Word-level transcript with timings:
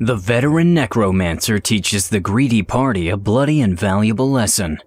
The 0.00 0.16
veteran 0.16 0.74
necromancer 0.74 1.60
teaches 1.60 2.08
the 2.08 2.18
greedy 2.18 2.62
party 2.62 3.10
a 3.10 3.16
bloody 3.16 3.60
and 3.60 3.78
valuable 3.78 4.28
lesson. 4.28 4.80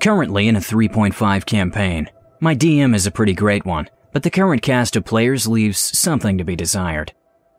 Currently 0.00 0.46
in 0.46 0.54
a 0.54 0.60
3.5 0.60 1.44
campaign, 1.46 2.08
my 2.38 2.54
DM 2.54 2.94
is 2.94 3.08
a 3.08 3.10
pretty 3.10 3.32
great 3.34 3.66
one, 3.66 3.88
but 4.12 4.22
the 4.22 4.30
current 4.30 4.62
cast 4.62 4.94
of 4.94 5.04
players 5.04 5.48
leaves 5.48 5.98
something 5.98 6.38
to 6.38 6.44
be 6.44 6.54
desired. 6.54 7.12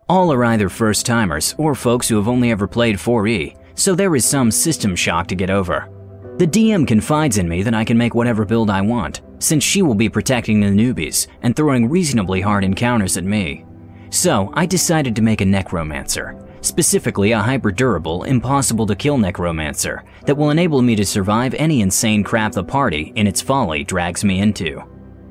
All 0.07 0.31
are 0.31 0.45
either 0.45 0.69
first 0.69 1.05
timers 1.05 1.53
or 1.57 1.75
folks 1.75 2.07
who 2.07 2.15
have 2.15 2.29
only 2.29 2.51
ever 2.51 2.67
played 2.67 2.95
4E, 2.95 3.57
so 3.75 3.93
there 3.93 4.15
is 4.15 4.23
some 4.23 4.49
system 4.49 4.95
shock 4.95 5.27
to 5.27 5.35
get 5.35 5.49
over. 5.49 5.89
The 6.37 6.47
DM 6.47 6.87
confides 6.87 7.37
in 7.37 7.49
me 7.49 7.63
that 7.63 7.75
I 7.75 7.83
can 7.83 7.97
make 7.97 8.15
whatever 8.15 8.45
build 8.45 8.69
I 8.69 8.79
want, 8.79 9.23
since 9.39 9.61
she 9.61 9.81
will 9.81 9.93
be 9.93 10.07
protecting 10.07 10.61
the 10.61 10.67
newbies 10.67 11.27
and 11.41 11.53
throwing 11.53 11.89
reasonably 11.89 12.39
hard 12.39 12.63
encounters 12.63 13.17
at 13.17 13.25
me. 13.25 13.65
So 14.09 14.51
I 14.53 14.65
decided 14.65 15.15
to 15.15 15.21
make 15.21 15.41
a 15.41 15.45
necromancer, 15.45 16.37
specifically 16.61 17.31
a 17.31 17.39
hyper-durable, 17.39 18.23
impossible-to-kill 18.23 19.17
necromancer 19.17 20.03
that 20.25 20.35
will 20.35 20.49
enable 20.49 20.81
me 20.81 20.95
to 20.95 21.05
survive 21.05 21.53
any 21.55 21.81
insane 21.81 22.23
crap 22.23 22.53
the 22.53 22.63
party, 22.63 23.11
in 23.15 23.27
its 23.27 23.41
folly, 23.41 23.83
drags 23.83 24.23
me 24.23 24.39
into. 24.39 24.81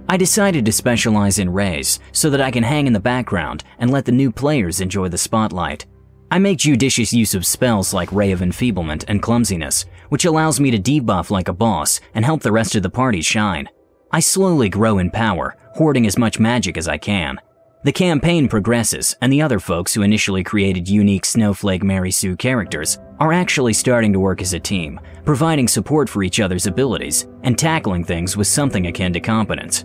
I 0.08 0.16
decided 0.16 0.64
to 0.64 0.72
specialize 0.72 1.38
in 1.38 1.52
rays 1.52 1.98
so 2.12 2.30
that 2.30 2.40
I 2.40 2.50
can 2.50 2.62
hang 2.62 2.86
in 2.86 2.92
the 2.92 3.00
background 3.00 3.64
and 3.78 3.90
let 3.90 4.04
the 4.04 4.12
new 4.12 4.30
players 4.30 4.80
enjoy 4.80 5.08
the 5.08 5.18
spotlight. 5.18 5.86
I 6.30 6.38
make 6.38 6.58
judicious 6.58 7.12
use 7.12 7.34
of 7.34 7.46
spells 7.46 7.94
like 7.94 8.12
Ray 8.12 8.32
of 8.32 8.40
Enfeeblement 8.40 9.04
and 9.08 9.22
Clumsiness, 9.22 9.84
which 10.08 10.24
allows 10.24 10.60
me 10.60 10.70
to 10.70 10.78
debuff 10.78 11.30
like 11.30 11.48
a 11.48 11.52
boss 11.52 12.00
and 12.14 12.24
help 12.24 12.42
the 12.42 12.52
rest 12.52 12.76
of 12.76 12.82
the 12.82 12.90
party 12.90 13.20
shine. 13.20 13.68
I 14.12 14.20
slowly 14.20 14.68
grow 14.68 14.98
in 14.98 15.10
power, 15.10 15.56
hoarding 15.74 16.06
as 16.06 16.18
much 16.18 16.38
magic 16.38 16.76
as 16.76 16.88
I 16.88 16.98
can. 16.98 17.40
The 17.86 17.92
campaign 17.92 18.48
progresses, 18.48 19.14
and 19.22 19.32
the 19.32 19.40
other 19.40 19.60
folks 19.60 19.94
who 19.94 20.02
initially 20.02 20.42
created 20.42 20.88
unique 20.88 21.24
Snowflake 21.24 21.84
Mary 21.84 22.10
Sue 22.10 22.34
characters 22.34 22.98
are 23.20 23.32
actually 23.32 23.74
starting 23.74 24.12
to 24.12 24.18
work 24.18 24.42
as 24.42 24.54
a 24.54 24.58
team, 24.58 24.98
providing 25.24 25.68
support 25.68 26.08
for 26.08 26.24
each 26.24 26.40
other's 26.40 26.66
abilities 26.66 27.28
and 27.44 27.56
tackling 27.56 28.02
things 28.02 28.36
with 28.36 28.48
something 28.48 28.88
akin 28.88 29.12
to 29.12 29.20
competence. 29.20 29.84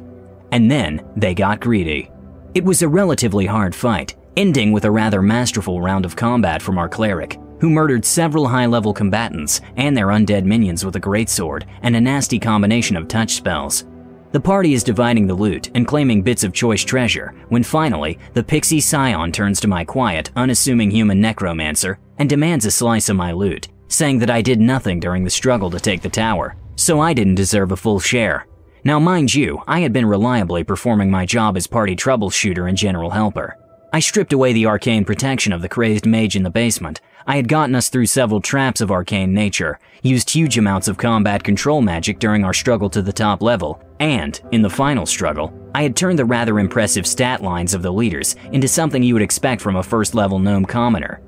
And 0.52 0.72
then 0.72 1.06
they 1.16 1.36
got 1.36 1.60
greedy. 1.60 2.10
It 2.56 2.66
was 2.66 2.82
a 2.82 2.90
relatively 2.90 3.46
hard 3.46 3.76
fight, 3.76 4.16
ending 4.36 4.72
with 4.72 4.86
a 4.86 4.92
rather 4.92 5.22
masterful 5.22 5.80
round 5.80 6.04
of 6.04 6.16
combat 6.16 6.60
from 6.60 6.80
our 6.80 6.90
cleric, 6.90 7.38
who 7.60 7.70
murdered 7.70 8.04
several 8.04 8.48
high 8.48 8.66
level 8.66 8.96
combatants 8.96 9.62
and 9.78 9.96
their 9.96 10.08
undead 10.08 10.44
minions 10.44 10.84
with 10.84 10.96
a 10.96 11.00
greatsword 11.00 11.68
and 11.84 11.96
a 11.96 12.02
nasty 12.02 12.40
combination 12.40 12.98
of 12.98 13.08
touch 13.08 13.36
spells. 13.36 13.86
The 14.32 14.40
party 14.40 14.74
is 14.74 14.84
dividing 14.84 15.28
the 15.28 15.34
loot 15.34 15.70
and 15.76 15.86
claiming 15.86 16.22
bits 16.22 16.46
of 16.46 16.54
choice 16.54 16.84
treasure 16.86 17.34
when 17.50 17.64
finally 17.64 18.18
the 18.34 18.44
pixie 18.44 18.80
psion 18.80 19.34
turns 19.34 19.60
to 19.60 19.68
my 19.68 19.84
quiet, 19.84 20.32
unassuming 20.38 20.90
human 20.90 21.20
necromancer 21.20 22.00
and 22.18 22.30
demands 22.30 22.66
a 22.66 22.72
slice 22.72 23.10
of 23.10 23.18
my 23.18 23.34
loot, 23.34 23.68
saying 23.90 24.20
that 24.20 24.30
I 24.30 24.42
did 24.42 24.62
nothing 24.62 25.02
during 25.02 25.26
the 25.26 25.30
struggle 25.30 25.70
to 25.72 25.82
take 25.82 26.02
the 26.02 26.10
tower, 26.10 26.56
so 26.78 27.02
I 27.02 27.14
didn't 27.14 27.36
deserve 27.36 27.74
a 27.74 27.76
full 27.76 28.00
share. 28.00 28.48
Now, 28.86 29.00
mind 29.00 29.36
you, 29.36 29.62
I 29.68 29.82
had 29.82 29.92
been 29.92 30.06
reliably 30.06 30.64
performing 30.64 31.12
my 31.12 31.26
job 31.26 31.58
as 31.58 31.68
party 31.68 31.96
troubleshooter 31.98 32.70
and 32.70 32.78
general 32.78 33.10
helper. 33.10 33.58
I 33.94 34.00
stripped 34.00 34.32
away 34.32 34.54
the 34.54 34.68
arcane 34.68 35.04
protection 35.04 35.52
of 35.52 35.62
the 35.62 35.68
crazed 35.68 36.06
mage 36.06 36.38
in 36.38 36.44
the 36.44 36.50
basement. 36.50 37.02
I 37.28 37.36
had 37.36 37.50
gotten 37.50 37.76
us 37.76 37.90
through 37.90 38.06
several 38.06 38.40
traps 38.40 38.80
of 38.80 38.90
arcane 38.90 39.34
nature, 39.34 39.80
used 40.02 40.30
huge 40.30 40.58
amounts 40.58 40.88
of 40.88 40.98
combat 40.98 41.44
control 41.44 41.82
magic 41.82 42.18
during 42.18 42.46
our 42.46 42.54
struggle 42.54 42.90
to 42.90 43.02
the 43.02 43.12
top 43.12 43.42
level, 43.42 43.84
and, 44.00 44.40
in 44.52 44.62
the 44.62 44.70
final 44.70 45.06
struggle, 45.06 45.54
I 45.76 45.84
had 45.84 45.98
turned 45.98 46.18
the 46.18 46.26
rather 46.26 46.58
impressive 46.58 47.06
stat 47.06 47.44
lines 47.44 47.74
of 47.74 47.82
the 47.82 47.92
leaders 47.92 48.38
into 48.54 48.68
something 48.70 49.04
you 49.04 49.14
would 49.14 49.22
expect 49.22 49.62
from 49.62 49.76
a 49.76 49.84
first 49.84 50.16
level 50.16 50.40
gnome 50.40 50.66
commoner. 50.66 51.22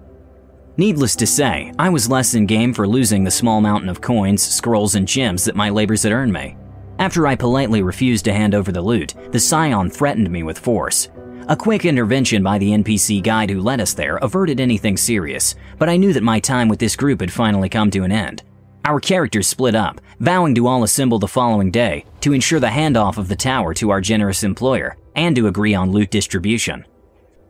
Needless 0.78 1.18
to 1.18 1.28
say, 1.28 1.74
I 1.78 1.90
was 1.90 2.10
less 2.10 2.32
than 2.32 2.46
game 2.46 2.74
for 2.74 2.88
losing 2.88 3.26
the 3.26 3.30
small 3.30 3.60
mountain 3.60 3.90
of 3.90 4.00
coins, 4.00 4.42
scrolls, 4.42 4.96
and 4.96 5.06
gems 5.06 5.44
that 5.46 5.56
my 5.56 5.70
labors 5.70 6.04
had 6.04 6.14
earned 6.14 6.32
me. 6.32 6.56
After 6.98 7.28
I 7.28 7.36
politely 7.36 7.84
refused 7.84 8.24
to 8.26 8.34
hand 8.34 8.56
over 8.56 8.72
the 8.72 8.82
loot, 8.82 9.14
the 9.32 9.38
Psion 9.38 9.92
threatened 9.92 10.32
me 10.32 10.44
with 10.44 10.58
force. 10.58 11.10
A 11.50 11.58
quick 11.58 11.84
intervention 11.84 12.42
by 12.42 12.58
the 12.58 12.70
NPC 12.70 13.22
guide 13.22 13.50
who 13.50 13.60
led 13.60 13.82
us 13.82 13.94
there 13.94 14.16
averted 14.18 14.62
anything 14.62 14.96
serious, 14.96 15.56
but 15.78 15.90
I 15.90 15.98
knew 15.98 16.14
that 16.14 16.24
my 16.24 16.40
time 16.40 16.70
with 16.70 16.80
this 16.80 16.96
group 16.96 17.20
had 17.20 17.34
finally 17.34 17.68
come 17.68 17.92
to 17.92 18.04
an 18.04 18.14
end. 18.14 18.44
Our 18.86 19.02
characters 19.02 19.48
split 19.48 19.76
up, 19.76 20.00
vowing 20.22 20.56
to 20.56 20.68
all 20.68 20.84
assemble 20.84 21.20
the 21.20 21.28
following 21.28 21.70
day 21.70 22.06
to 22.22 22.32
ensure 22.32 22.62
the 22.62 22.68
handoff 22.68 23.18
of 23.18 23.28
the 23.28 23.36
tower 23.36 23.74
to 23.74 23.90
our 23.90 24.00
generous 24.00 24.44
employer 24.44 24.96
and 25.18 25.36
to 25.36 25.48
agree 25.48 25.76
on 25.76 25.92
loot 25.92 26.12
distribution. 26.12 26.86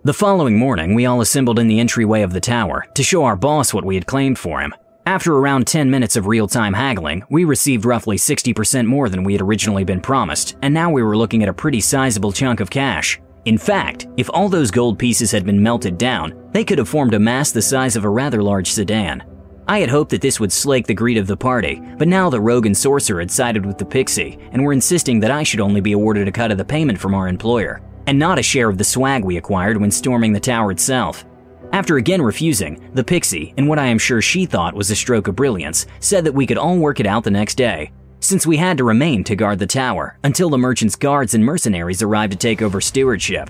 The 0.03 0.13
following 0.13 0.57
morning, 0.57 0.95
we 0.95 1.05
all 1.05 1.21
assembled 1.21 1.59
in 1.59 1.67
the 1.67 1.79
entryway 1.79 2.23
of 2.23 2.33
the 2.33 2.41
tower 2.41 2.87
to 2.95 3.03
show 3.03 3.23
our 3.25 3.35
boss 3.35 3.75
what 3.75 3.85
we 3.85 3.93
had 3.93 4.07
claimed 4.07 4.39
for 4.39 4.59
him. 4.59 4.73
After 5.05 5.35
around 5.35 5.67
10 5.67 5.91
minutes 5.91 6.15
of 6.15 6.25
real 6.25 6.47
time 6.47 6.73
haggling, 6.73 7.23
we 7.29 7.43
received 7.43 7.85
roughly 7.85 8.17
60% 8.17 8.87
more 8.87 9.07
than 9.07 9.23
we 9.23 9.33
had 9.33 9.41
originally 9.41 9.83
been 9.83 10.01
promised, 10.01 10.55
and 10.63 10.73
now 10.73 10.89
we 10.89 11.03
were 11.03 11.15
looking 11.15 11.43
at 11.43 11.49
a 11.49 11.53
pretty 11.53 11.79
sizable 11.79 12.31
chunk 12.31 12.59
of 12.59 12.71
cash. 12.71 13.19
In 13.45 13.57
fact, 13.57 14.07
if 14.15 14.29
all 14.33 14.47
those 14.47 14.71
gold 14.71 14.97
pieces 14.97 15.31
had 15.31 15.45
been 15.45 15.61
melted 15.61 15.97
down, 15.97 16.33
they 16.53 16.63
could 16.63 16.77
have 16.77 16.87
formed 16.87 17.13
a 17.13 17.19
mass 17.19 17.51
the 17.51 17.61
size 17.61 17.97
of 17.97 18.05
a 18.05 18.09
rather 18.09 18.41
large 18.41 18.71
sedan. 18.71 19.21
I 19.67 19.79
had 19.79 19.89
hoped 19.89 20.11
that 20.11 20.21
this 20.21 20.39
would 20.39 20.51
slake 20.51 20.87
the 20.87 20.93
greed 20.93 21.17
of 21.17 21.27
the 21.27 21.35
party, 21.35 21.81
but 21.97 22.07
now 22.07 22.29
the 22.29 22.39
rogue 22.39 22.65
and 22.65 22.75
sorcerer 22.75 23.19
had 23.19 23.31
sided 23.31 23.65
with 23.65 23.77
the 23.77 23.85
pixie 23.85 24.37
and 24.51 24.63
were 24.63 24.71
insisting 24.71 25.19
that 25.19 25.31
I 25.31 25.43
should 25.43 25.59
only 25.59 25.81
be 25.81 25.91
awarded 25.91 26.27
a 26.27 26.31
cut 26.31 26.51
of 26.51 26.57
the 26.57 26.65
payment 26.65 26.99
from 26.99 27.13
our 27.13 27.27
employer, 27.27 27.81
and 28.07 28.17
not 28.17 28.39
a 28.39 28.43
share 28.43 28.69
of 28.69 28.77
the 28.77 28.83
swag 28.83 29.25
we 29.25 29.37
acquired 29.37 29.77
when 29.77 29.91
storming 29.91 30.31
the 30.31 30.39
tower 30.39 30.71
itself. 30.71 31.25
After 31.73 31.97
again 31.97 32.21
refusing, 32.21 32.89
the 32.93 33.03
pixie, 33.03 33.53
in 33.57 33.67
what 33.67 33.79
I 33.79 33.87
am 33.87 33.97
sure 33.97 34.21
she 34.21 34.45
thought 34.45 34.75
was 34.75 34.91
a 34.91 34.95
stroke 34.95 35.27
of 35.27 35.35
brilliance, 35.35 35.85
said 35.99 36.23
that 36.25 36.33
we 36.33 36.45
could 36.45 36.57
all 36.57 36.77
work 36.77 36.99
it 36.99 37.07
out 37.07 37.23
the 37.23 37.31
next 37.31 37.55
day, 37.55 37.91
since 38.23 38.47
we 38.47 38.57
had 38.57 38.77
to 38.77 38.83
remain 38.83 39.23
to 39.25 39.35
guard 39.35 39.59
the 39.59 39.67
tower 39.67 40.17
until 40.23 40.49
the 40.49 40.57
merchant's 40.57 40.95
guards 40.95 41.33
and 41.33 41.43
mercenaries 41.43 42.01
arrived 42.01 42.31
to 42.31 42.37
take 42.37 42.61
over 42.61 42.79
stewardship. 42.79 43.49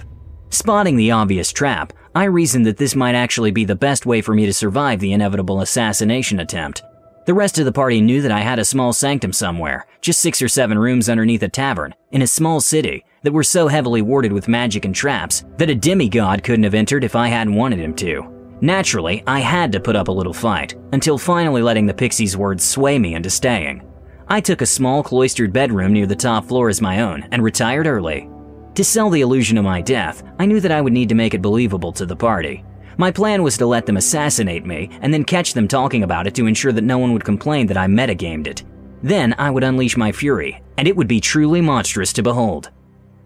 Spotting 0.49 0.95
the 0.95 1.11
obvious 1.11 1.53
trap, 1.53 1.93
I 2.15 2.25
reasoned 2.25 2.65
that 2.65 2.77
this 2.77 2.95
might 2.95 3.15
actually 3.15 3.51
be 3.51 3.65
the 3.65 3.75
best 3.75 4.05
way 4.05 4.21
for 4.21 4.33
me 4.33 4.45
to 4.45 4.53
survive 4.53 4.99
the 4.99 5.13
inevitable 5.13 5.61
assassination 5.61 6.39
attempt. 6.39 6.81
The 7.25 7.33
rest 7.33 7.57
of 7.59 7.65
the 7.65 7.71
party 7.71 8.01
knew 8.01 8.21
that 8.21 8.31
I 8.31 8.41
had 8.41 8.59
a 8.59 8.65
small 8.65 8.93
sanctum 8.93 9.31
somewhere, 9.31 9.85
just 10.01 10.21
six 10.21 10.41
or 10.41 10.47
seven 10.47 10.77
rooms 10.77 11.07
underneath 11.07 11.43
a 11.43 11.47
tavern, 11.47 11.93
in 12.11 12.23
a 12.23 12.27
small 12.27 12.59
city, 12.59 13.05
that 13.21 13.31
were 13.31 13.43
so 13.43 13.67
heavily 13.67 14.01
warded 14.01 14.33
with 14.33 14.47
magic 14.47 14.85
and 14.85 14.93
traps 14.93 15.45
that 15.57 15.69
a 15.69 15.75
demigod 15.75 16.43
couldn't 16.43 16.63
have 16.63 16.73
entered 16.73 17.03
if 17.03 17.15
I 17.15 17.27
hadn't 17.27 17.55
wanted 17.55 17.79
him 17.79 17.95
to. 17.95 18.57
Naturally, 18.61 19.23
I 19.27 19.39
had 19.39 19.71
to 19.71 19.79
put 19.79 19.95
up 19.95 20.07
a 20.07 20.11
little 20.11 20.33
fight, 20.33 20.75
until 20.93 21.17
finally 21.17 21.61
letting 21.61 21.85
the 21.85 21.93
pixie's 21.93 22.35
words 22.35 22.63
sway 22.63 22.97
me 22.97 23.15
into 23.15 23.29
staying. 23.29 23.87
I 24.33 24.41
took 24.41 24.63
a 24.63 24.65
small 24.65 25.03
cloistered 25.03 25.53
bedroom 25.53 25.93
near 25.93 26.07
the 26.07 26.15
top 26.15 26.45
floor 26.45 26.67
as 26.67 26.81
my 26.81 27.01
own 27.01 27.27
and 27.31 27.43
retired 27.43 27.85
early. 27.85 28.27
To 28.73 28.83
sell 28.83 29.11
the 29.11 29.21
illusion 29.21 29.59
of 29.59 29.63
my 29.63 29.79
death, 29.79 30.23
I 30.39 30.47
knew 30.47 30.59
that 30.61 30.71
I 30.71 30.81
would 30.81 30.91
need 30.91 31.09
to 31.09 31.13
make 31.13 31.35
it 31.35 31.41
believable 31.43 31.91
to 31.91 32.03
the 32.03 32.15
party. 32.15 32.65
My 32.97 33.11
plan 33.11 33.43
was 33.43 33.59
to 33.59 33.67
let 33.67 33.85
them 33.85 33.97
assassinate 33.97 34.65
me 34.65 34.89
and 35.01 35.13
then 35.13 35.23
catch 35.23 35.53
them 35.53 35.67
talking 35.67 36.01
about 36.01 36.25
it 36.25 36.33
to 36.33 36.47
ensure 36.47 36.71
that 36.71 36.83
no 36.83 36.97
one 36.97 37.13
would 37.13 37.23
complain 37.23 37.67
that 37.67 37.77
I 37.77 37.85
metagamed 37.85 38.47
it. 38.47 38.63
Then 39.03 39.35
I 39.37 39.51
would 39.51 39.63
unleash 39.63 39.97
my 39.97 40.11
fury, 40.11 40.63
and 40.79 40.87
it 40.87 40.95
would 40.95 41.07
be 41.07 41.21
truly 41.21 41.61
monstrous 41.61 42.11
to 42.13 42.23
behold. 42.23 42.71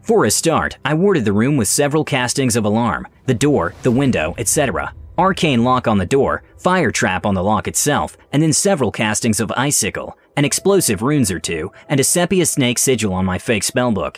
For 0.01 0.25
a 0.25 0.29
start, 0.29 0.77
I 0.83 0.93
warded 0.93 1.23
the 1.23 1.31
room 1.31 1.55
with 1.55 1.69
several 1.69 2.03
castings 2.03 2.57
of 2.57 2.65
alarm, 2.65 3.07
the 3.27 3.33
door, 3.33 3.75
the 3.81 3.91
window, 3.91 4.35
etc., 4.37 4.93
arcane 5.17 5.63
lock 5.63 5.87
on 5.87 5.97
the 5.97 6.05
door, 6.05 6.43
fire 6.57 6.91
trap 6.91 7.25
on 7.25 7.33
the 7.33 7.43
lock 7.43 7.67
itself, 7.67 8.17
and 8.31 8.41
then 8.41 8.53
several 8.53 8.91
castings 8.91 9.39
of 9.39 9.51
icicle, 9.57 10.17
an 10.35 10.45
explosive 10.45 11.01
runes 11.01 11.31
or 11.31 11.39
two, 11.39 11.71
and 11.89 11.99
a 11.99 12.03
sepia 12.03 12.45
snake 12.45 12.77
sigil 12.77 13.13
on 13.13 13.25
my 13.25 13.37
fake 13.37 13.63
spellbook. 13.63 14.17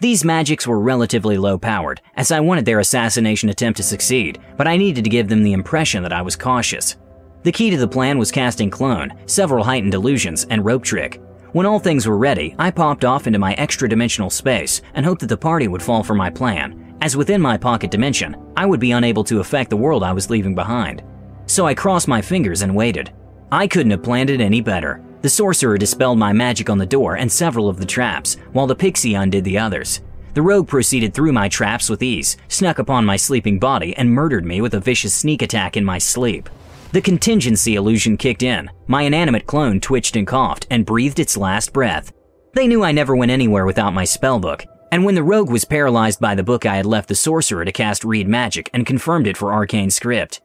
These 0.00 0.24
magics 0.24 0.66
were 0.66 0.78
relatively 0.78 1.36
low 1.36 1.58
powered, 1.58 2.00
as 2.16 2.30
I 2.30 2.40
wanted 2.40 2.64
their 2.64 2.78
assassination 2.78 3.48
attempt 3.48 3.78
to 3.78 3.82
succeed, 3.82 4.38
but 4.56 4.68
I 4.68 4.76
needed 4.76 5.04
to 5.04 5.10
give 5.10 5.28
them 5.28 5.42
the 5.42 5.52
impression 5.52 6.02
that 6.04 6.12
I 6.12 6.22
was 6.22 6.36
cautious. 6.36 6.96
The 7.42 7.52
key 7.52 7.70
to 7.70 7.76
the 7.76 7.88
plan 7.88 8.18
was 8.18 8.30
casting 8.30 8.70
Clone, 8.70 9.12
several 9.26 9.64
heightened 9.64 9.94
illusions, 9.94 10.46
and 10.50 10.64
Rope 10.64 10.84
Trick. 10.84 11.20
When 11.52 11.66
all 11.66 11.78
things 11.78 12.06
were 12.06 12.18
ready, 12.18 12.54
I 12.58 12.70
popped 12.70 13.04
off 13.04 13.26
into 13.26 13.38
my 13.38 13.54
extra 13.54 13.88
dimensional 13.88 14.30
space 14.30 14.82
and 14.94 15.04
hoped 15.04 15.22
that 15.22 15.28
the 15.28 15.36
party 15.36 15.66
would 15.66 15.82
fall 15.82 16.04
for 16.04 16.14
my 16.14 16.30
plan, 16.30 16.87
as 17.00 17.16
within 17.16 17.40
my 17.40 17.56
pocket 17.56 17.90
dimension, 17.90 18.36
I 18.56 18.66
would 18.66 18.80
be 18.80 18.92
unable 18.92 19.24
to 19.24 19.40
affect 19.40 19.70
the 19.70 19.76
world 19.76 20.02
I 20.02 20.12
was 20.12 20.30
leaving 20.30 20.54
behind. 20.54 21.02
So 21.46 21.66
I 21.66 21.74
crossed 21.74 22.08
my 22.08 22.20
fingers 22.20 22.62
and 22.62 22.74
waited. 22.74 23.12
I 23.50 23.66
couldn't 23.66 23.92
have 23.92 24.02
planned 24.02 24.30
it 24.30 24.40
any 24.40 24.60
better. 24.60 25.02
The 25.22 25.28
sorcerer 25.28 25.78
dispelled 25.78 26.18
my 26.18 26.32
magic 26.32 26.68
on 26.70 26.78
the 26.78 26.86
door 26.86 27.16
and 27.16 27.30
several 27.30 27.68
of 27.68 27.78
the 27.78 27.86
traps, 27.86 28.36
while 28.52 28.66
the 28.66 28.76
pixie 28.76 29.14
undid 29.14 29.44
the 29.44 29.58
others. 29.58 30.00
The 30.34 30.42
rogue 30.42 30.68
proceeded 30.68 31.14
through 31.14 31.32
my 31.32 31.48
traps 31.48 31.88
with 31.88 32.02
ease, 32.02 32.36
snuck 32.48 32.78
upon 32.78 33.04
my 33.04 33.16
sleeping 33.16 33.58
body, 33.58 33.96
and 33.96 34.10
murdered 34.10 34.44
me 34.44 34.60
with 34.60 34.74
a 34.74 34.80
vicious 34.80 35.14
sneak 35.14 35.42
attack 35.42 35.76
in 35.76 35.84
my 35.84 35.98
sleep. 35.98 36.48
The 36.92 37.00
contingency 37.00 37.74
illusion 37.74 38.16
kicked 38.16 38.42
in. 38.42 38.70
My 38.86 39.02
inanimate 39.02 39.46
clone 39.46 39.80
twitched 39.80 40.16
and 40.16 40.26
coughed 40.26 40.66
and 40.70 40.86
breathed 40.86 41.18
its 41.18 41.36
last 41.36 41.72
breath. 41.72 42.12
They 42.54 42.66
knew 42.66 42.82
I 42.82 42.92
never 42.92 43.16
went 43.16 43.30
anywhere 43.30 43.66
without 43.66 43.92
my 43.92 44.04
spellbook, 44.04 44.64
and 44.90 45.04
when 45.04 45.14
the 45.14 45.22
rogue 45.22 45.50
was 45.50 45.64
paralyzed 45.64 46.20
by 46.20 46.34
the 46.34 46.42
book 46.42 46.66
I 46.66 46.76
had 46.76 46.86
left 46.86 47.08
the 47.08 47.14
sorcerer 47.14 47.64
to 47.64 47.72
cast 47.72 48.04
read 48.04 48.28
magic 48.28 48.70
and 48.72 48.86
confirmed 48.86 49.26
it 49.26 49.36
for 49.36 49.52
arcane 49.52 49.90
script. 49.90 50.40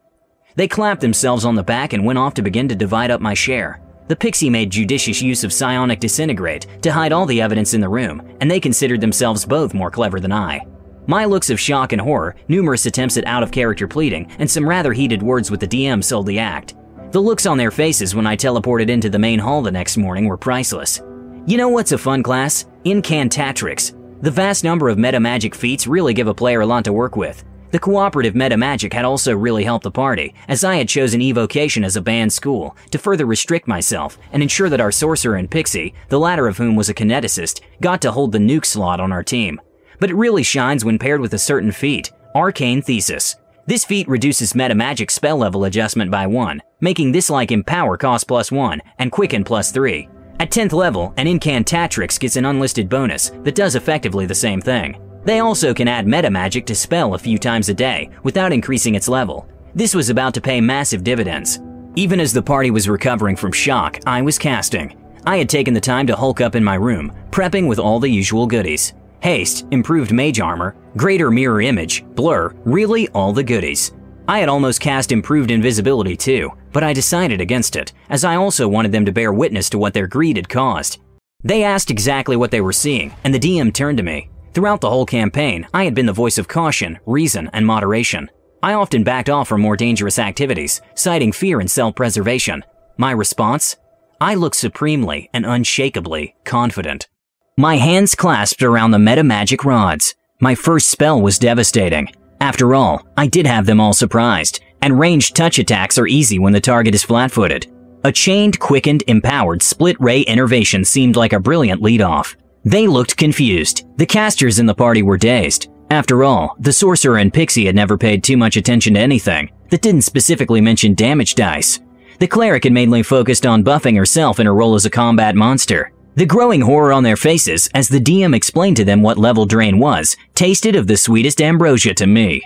They 0.55 0.67
clapped 0.67 1.01
themselves 1.01 1.45
on 1.45 1.55
the 1.55 1.63
back 1.63 1.93
and 1.93 2.05
went 2.05 2.19
off 2.19 2.33
to 2.35 2.41
begin 2.41 2.67
to 2.69 2.75
divide 2.75 3.11
up 3.11 3.21
my 3.21 3.33
share. 3.33 3.81
The 4.07 4.15
pixie 4.15 4.49
made 4.49 4.69
judicious 4.69 5.21
use 5.21 5.43
of 5.43 5.53
psionic 5.53 5.99
disintegrate 5.99 6.67
to 6.81 6.91
hide 6.91 7.13
all 7.13 7.25
the 7.25 7.41
evidence 7.41 7.73
in 7.73 7.81
the 7.81 7.89
room, 7.89 8.21
and 8.41 8.51
they 8.51 8.59
considered 8.59 9.01
themselves 9.01 9.45
both 9.45 9.73
more 9.73 9.89
clever 9.89 10.19
than 10.19 10.33
I. 10.33 10.61
My 11.07 11.25
looks 11.25 11.49
of 11.49 11.59
shock 11.59 11.91
and 11.93 12.01
horror, 12.01 12.35
numerous 12.47 12.85
attempts 12.85 13.17
at 13.17 13.25
out 13.25 13.43
of 13.43 13.51
character 13.51 13.87
pleading, 13.87 14.29
and 14.39 14.49
some 14.49 14.67
rather 14.67 14.93
heated 14.93 15.23
words 15.23 15.49
with 15.49 15.61
the 15.61 15.67
DM 15.67 16.03
sold 16.03 16.27
the 16.27 16.39
act. 16.39 16.75
The 17.11 17.21
looks 17.21 17.45
on 17.45 17.57
their 17.57 17.71
faces 17.71 18.13
when 18.15 18.27
I 18.27 18.35
teleported 18.35 18.89
into 18.89 19.09
the 19.09 19.19
main 19.19 19.39
hall 19.39 19.61
the 19.61 19.71
next 19.71 19.97
morning 19.97 20.25
were 20.25 20.37
priceless. 20.37 21.01
You 21.45 21.57
know 21.57 21.69
what's 21.69 21.91
a 21.91 21.97
fun 21.97 22.23
class? 22.23 22.65
Incantatrix. 22.85 24.02
The 24.23 24.31
vast 24.31 24.63
number 24.63 24.87
of 24.87 24.97
meta 24.97 25.19
magic 25.19 25.53
feats 25.53 25.85
really 25.85 26.13
give 26.13 26.27
a 26.27 26.33
player 26.33 26.61
a 26.61 26.65
lot 26.65 26.85
to 26.85 26.93
work 26.93 27.17
with. 27.17 27.43
The 27.71 27.79
cooperative 27.79 28.35
meta 28.35 28.55
magic 28.55 28.93
had 28.93 29.03
also 29.03 29.35
really 29.35 29.65
helped 29.65 29.83
the 29.83 29.91
party, 29.91 30.33
as 30.47 30.63
I 30.63 30.75
had 30.75 30.87
chosen 30.87 31.21
evocation 31.21 31.83
as 31.83 31.97
a 31.97 32.01
banned 32.01 32.31
school 32.31 32.77
to 32.91 32.97
further 32.97 33.25
restrict 33.25 33.67
myself 33.67 34.17
and 34.31 34.41
ensure 34.41 34.69
that 34.69 34.79
our 34.79 34.93
sorcerer 34.93 35.35
and 35.35 35.51
pixie, 35.51 35.93
the 36.07 36.21
latter 36.21 36.47
of 36.47 36.55
whom 36.55 36.77
was 36.77 36.87
a 36.87 36.93
kineticist, 36.93 37.59
got 37.81 38.01
to 38.03 38.13
hold 38.13 38.31
the 38.31 38.37
nuke 38.37 38.65
slot 38.65 39.01
on 39.01 39.11
our 39.11 39.23
team. 39.23 39.59
But 39.99 40.09
it 40.09 40.15
really 40.15 40.43
shines 40.43 40.85
when 40.85 40.99
paired 40.99 41.19
with 41.19 41.33
a 41.33 41.37
certain 41.37 41.73
feat, 41.73 42.09
Arcane 42.33 42.81
Thesis. 42.81 43.35
This 43.65 43.83
feat 43.83 44.07
reduces 44.07 44.55
meta 44.55 44.73
magic 44.73 45.11
spell 45.11 45.35
level 45.35 45.65
adjustment 45.65 46.11
by 46.11 46.27
1, 46.27 46.61
making 46.79 47.11
this 47.11 47.29
like 47.29 47.51
Empower 47.51 47.97
cost 47.97 48.29
plus 48.29 48.53
1 48.53 48.81
and 48.99 49.11
Quicken 49.11 49.43
plus 49.43 49.73
3. 49.73 50.07
At 50.43 50.51
10th 50.51 50.73
level, 50.73 51.13
an 51.15 51.25
Incantatrix 51.25 52.19
gets 52.19 52.35
an 52.35 52.43
unlisted 52.43 52.89
bonus 52.89 53.29
that 53.43 53.55
does 53.55 53.75
effectively 53.75 54.25
the 54.25 54.35
same 54.35 54.59
thing. 54.59 54.99
They 55.23 55.39
also 55.39 55.73
can 55.73 55.87
add 55.87 56.05
meta 56.05 56.29
magic 56.29 56.65
to 56.65 56.75
spell 56.75 57.13
a 57.13 57.17
few 57.17 57.37
times 57.37 57.69
a 57.69 57.73
day 57.73 58.09
without 58.23 58.51
increasing 58.51 58.95
its 58.95 59.07
level. 59.07 59.47
This 59.73 59.95
was 59.95 60.09
about 60.09 60.33
to 60.33 60.41
pay 60.41 60.59
massive 60.59 61.01
dividends. 61.01 61.61
Even 61.95 62.19
as 62.19 62.33
the 62.33 62.41
party 62.41 62.71
was 62.71 62.89
recovering 62.89 63.37
from 63.37 63.53
shock, 63.53 64.01
I 64.05 64.21
was 64.21 64.37
casting. 64.37 64.97
I 65.25 65.37
had 65.37 65.47
taken 65.47 65.73
the 65.73 65.79
time 65.79 66.05
to 66.07 66.15
hulk 66.17 66.41
up 66.41 66.55
in 66.55 66.63
my 66.63 66.75
room, 66.75 67.13
prepping 67.31 67.65
with 67.65 67.79
all 67.79 68.01
the 68.01 68.09
usual 68.09 68.45
goodies. 68.45 68.91
Haste, 69.21 69.65
improved 69.71 70.11
mage 70.11 70.41
armor, 70.41 70.75
greater 70.97 71.31
mirror 71.31 71.61
image, 71.61 72.03
blur, 72.15 72.53
really 72.65 73.07
all 73.11 73.31
the 73.31 73.45
goodies. 73.45 73.93
I 74.27 74.39
had 74.39 74.49
almost 74.49 74.79
cast 74.79 75.11
improved 75.11 75.51
invisibility 75.51 76.15
too, 76.15 76.51
but 76.71 76.83
I 76.83 76.93
decided 76.93 77.41
against 77.41 77.75
it, 77.75 77.91
as 78.09 78.23
I 78.23 78.35
also 78.37 78.67
wanted 78.67 78.91
them 78.91 79.05
to 79.05 79.11
bear 79.11 79.33
witness 79.33 79.69
to 79.71 79.77
what 79.77 79.93
their 79.93 80.07
greed 80.07 80.37
had 80.37 80.47
caused. 80.47 80.99
They 81.43 81.63
asked 81.63 81.91
exactly 81.91 82.37
what 82.37 82.51
they 82.51 82.61
were 82.61 82.71
seeing, 82.71 83.13
and 83.25 83.33
the 83.33 83.39
DM 83.39 83.73
turned 83.73 83.97
to 83.97 84.03
me. 84.03 84.29
Throughout 84.53 84.79
the 84.79 84.89
whole 84.89 85.05
campaign, 85.05 85.67
I 85.73 85.83
had 85.83 85.93
been 85.93 86.05
the 86.05 86.13
voice 86.13 86.37
of 86.37 86.47
caution, 86.47 86.99
reason, 87.05 87.49
and 87.51 87.65
moderation. 87.65 88.29
I 88.61 88.73
often 88.73 89.03
backed 89.03 89.29
off 89.29 89.49
from 89.49 89.59
more 89.59 89.75
dangerous 89.75 90.17
activities, 90.17 90.79
citing 90.95 91.33
fear 91.33 91.59
and 91.59 91.69
self 91.69 91.95
preservation. 91.95 92.63
My 92.97 93.11
response? 93.11 93.75
I 94.21 94.35
looked 94.35 94.55
supremely 94.55 95.29
and 95.33 95.45
unshakably 95.45 96.35
confident. 96.45 97.09
My 97.57 97.75
hands 97.75 98.15
clasped 98.15 98.63
around 98.63 98.91
the 98.91 98.99
meta 98.99 99.23
magic 99.23 99.65
rods. 99.65 100.15
My 100.39 100.55
first 100.55 100.89
spell 100.89 101.21
was 101.21 101.37
devastating. 101.37 102.07
After 102.43 102.75
all, 102.75 103.07
I 103.15 103.27
did 103.27 103.47
have 103.47 103.65
them 103.65 103.79
all 103.79 103.93
surprised, 103.93 104.59
and 104.81 104.99
ranged 104.99 105.33
touch 105.33 105.59
attacks 105.59 105.97
are 105.97 106.07
easy 106.07 106.39
when 106.39 106.51
the 106.51 106.59
target 106.59 106.93
is 106.93 107.01
flat 107.01 107.31
footed. 107.31 107.71
A 108.03 108.11
chained, 108.11 108.59
quickened, 108.59 109.01
empowered 109.07 109.61
split 109.61 109.95
ray 110.01 110.25
enervation 110.27 110.83
seemed 110.83 111.15
like 111.15 111.31
a 111.31 111.39
brilliant 111.39 111.81
lead-off. 111.81 112.35
They 112.65 112.85
looked 112.85 113.15
confused. 113.15 113.85
The 113.95 114.05
casters 114.05 114.59
in 114.59 114.65
the 114.65 114.75
party 114.75 115.03
were 115.03 115.17
dazed. 115.17 115.69
After 115.89 116.25
all, 116.25 116.57
the 116.59 116.73
sorcerer 116.73 117.19
and 117.19 117.33
pixie 117.33 117.65
had 117.65 117.75
never 117.75 117.97
paid 117.97 118.25
too 118.25 118.35
much 118.35 118.57
attention 118.57 118.95
to 118.95 118.99
anything 118.99 119.49
that 119.69 119.81
didn't 119.81 120.01
specifically 120.01 120.59
mention 120.59 120.95
damage 120.95 121.35
dice. 121.35 121.79
The 122.19 122.27
cleric 122.27 122.65
had 122.65 122.73
mainly 122.73 123.03
focused 123.03 123.45
on 123.45 123.63
buffing 123.63 123.95
herself 123.95 124.41
in 124.41 124.47
her 124.47 124.53
role 124.53 124.75
as 124.75 124.85
a 124.85 124.89
combat 124.89 125.37
monster. 125.37 125.93
The 126.15 126.27
growing 126.27 126.61
horror 126.61 126.93
on 126.93 127.03
their 127.03 127.15
faces 127.15 127.69
as 127.73 127.89
the 127.89 127.99
DM 127.99 128.35
explained 128.35 128.77
to 128.77 128.85
them 128.85 129.01
what 129.01 129.17
level 129.17 129.47
drain 129.47 129.79
was 129.79 130.15
tasted 130.35 130.75
of 130.75 130.85
the 130.85 130.95
sweetest 130.95 131.41
ambrosia 131.41 131.95
to 131.95 132.05
me. 132.05 132.43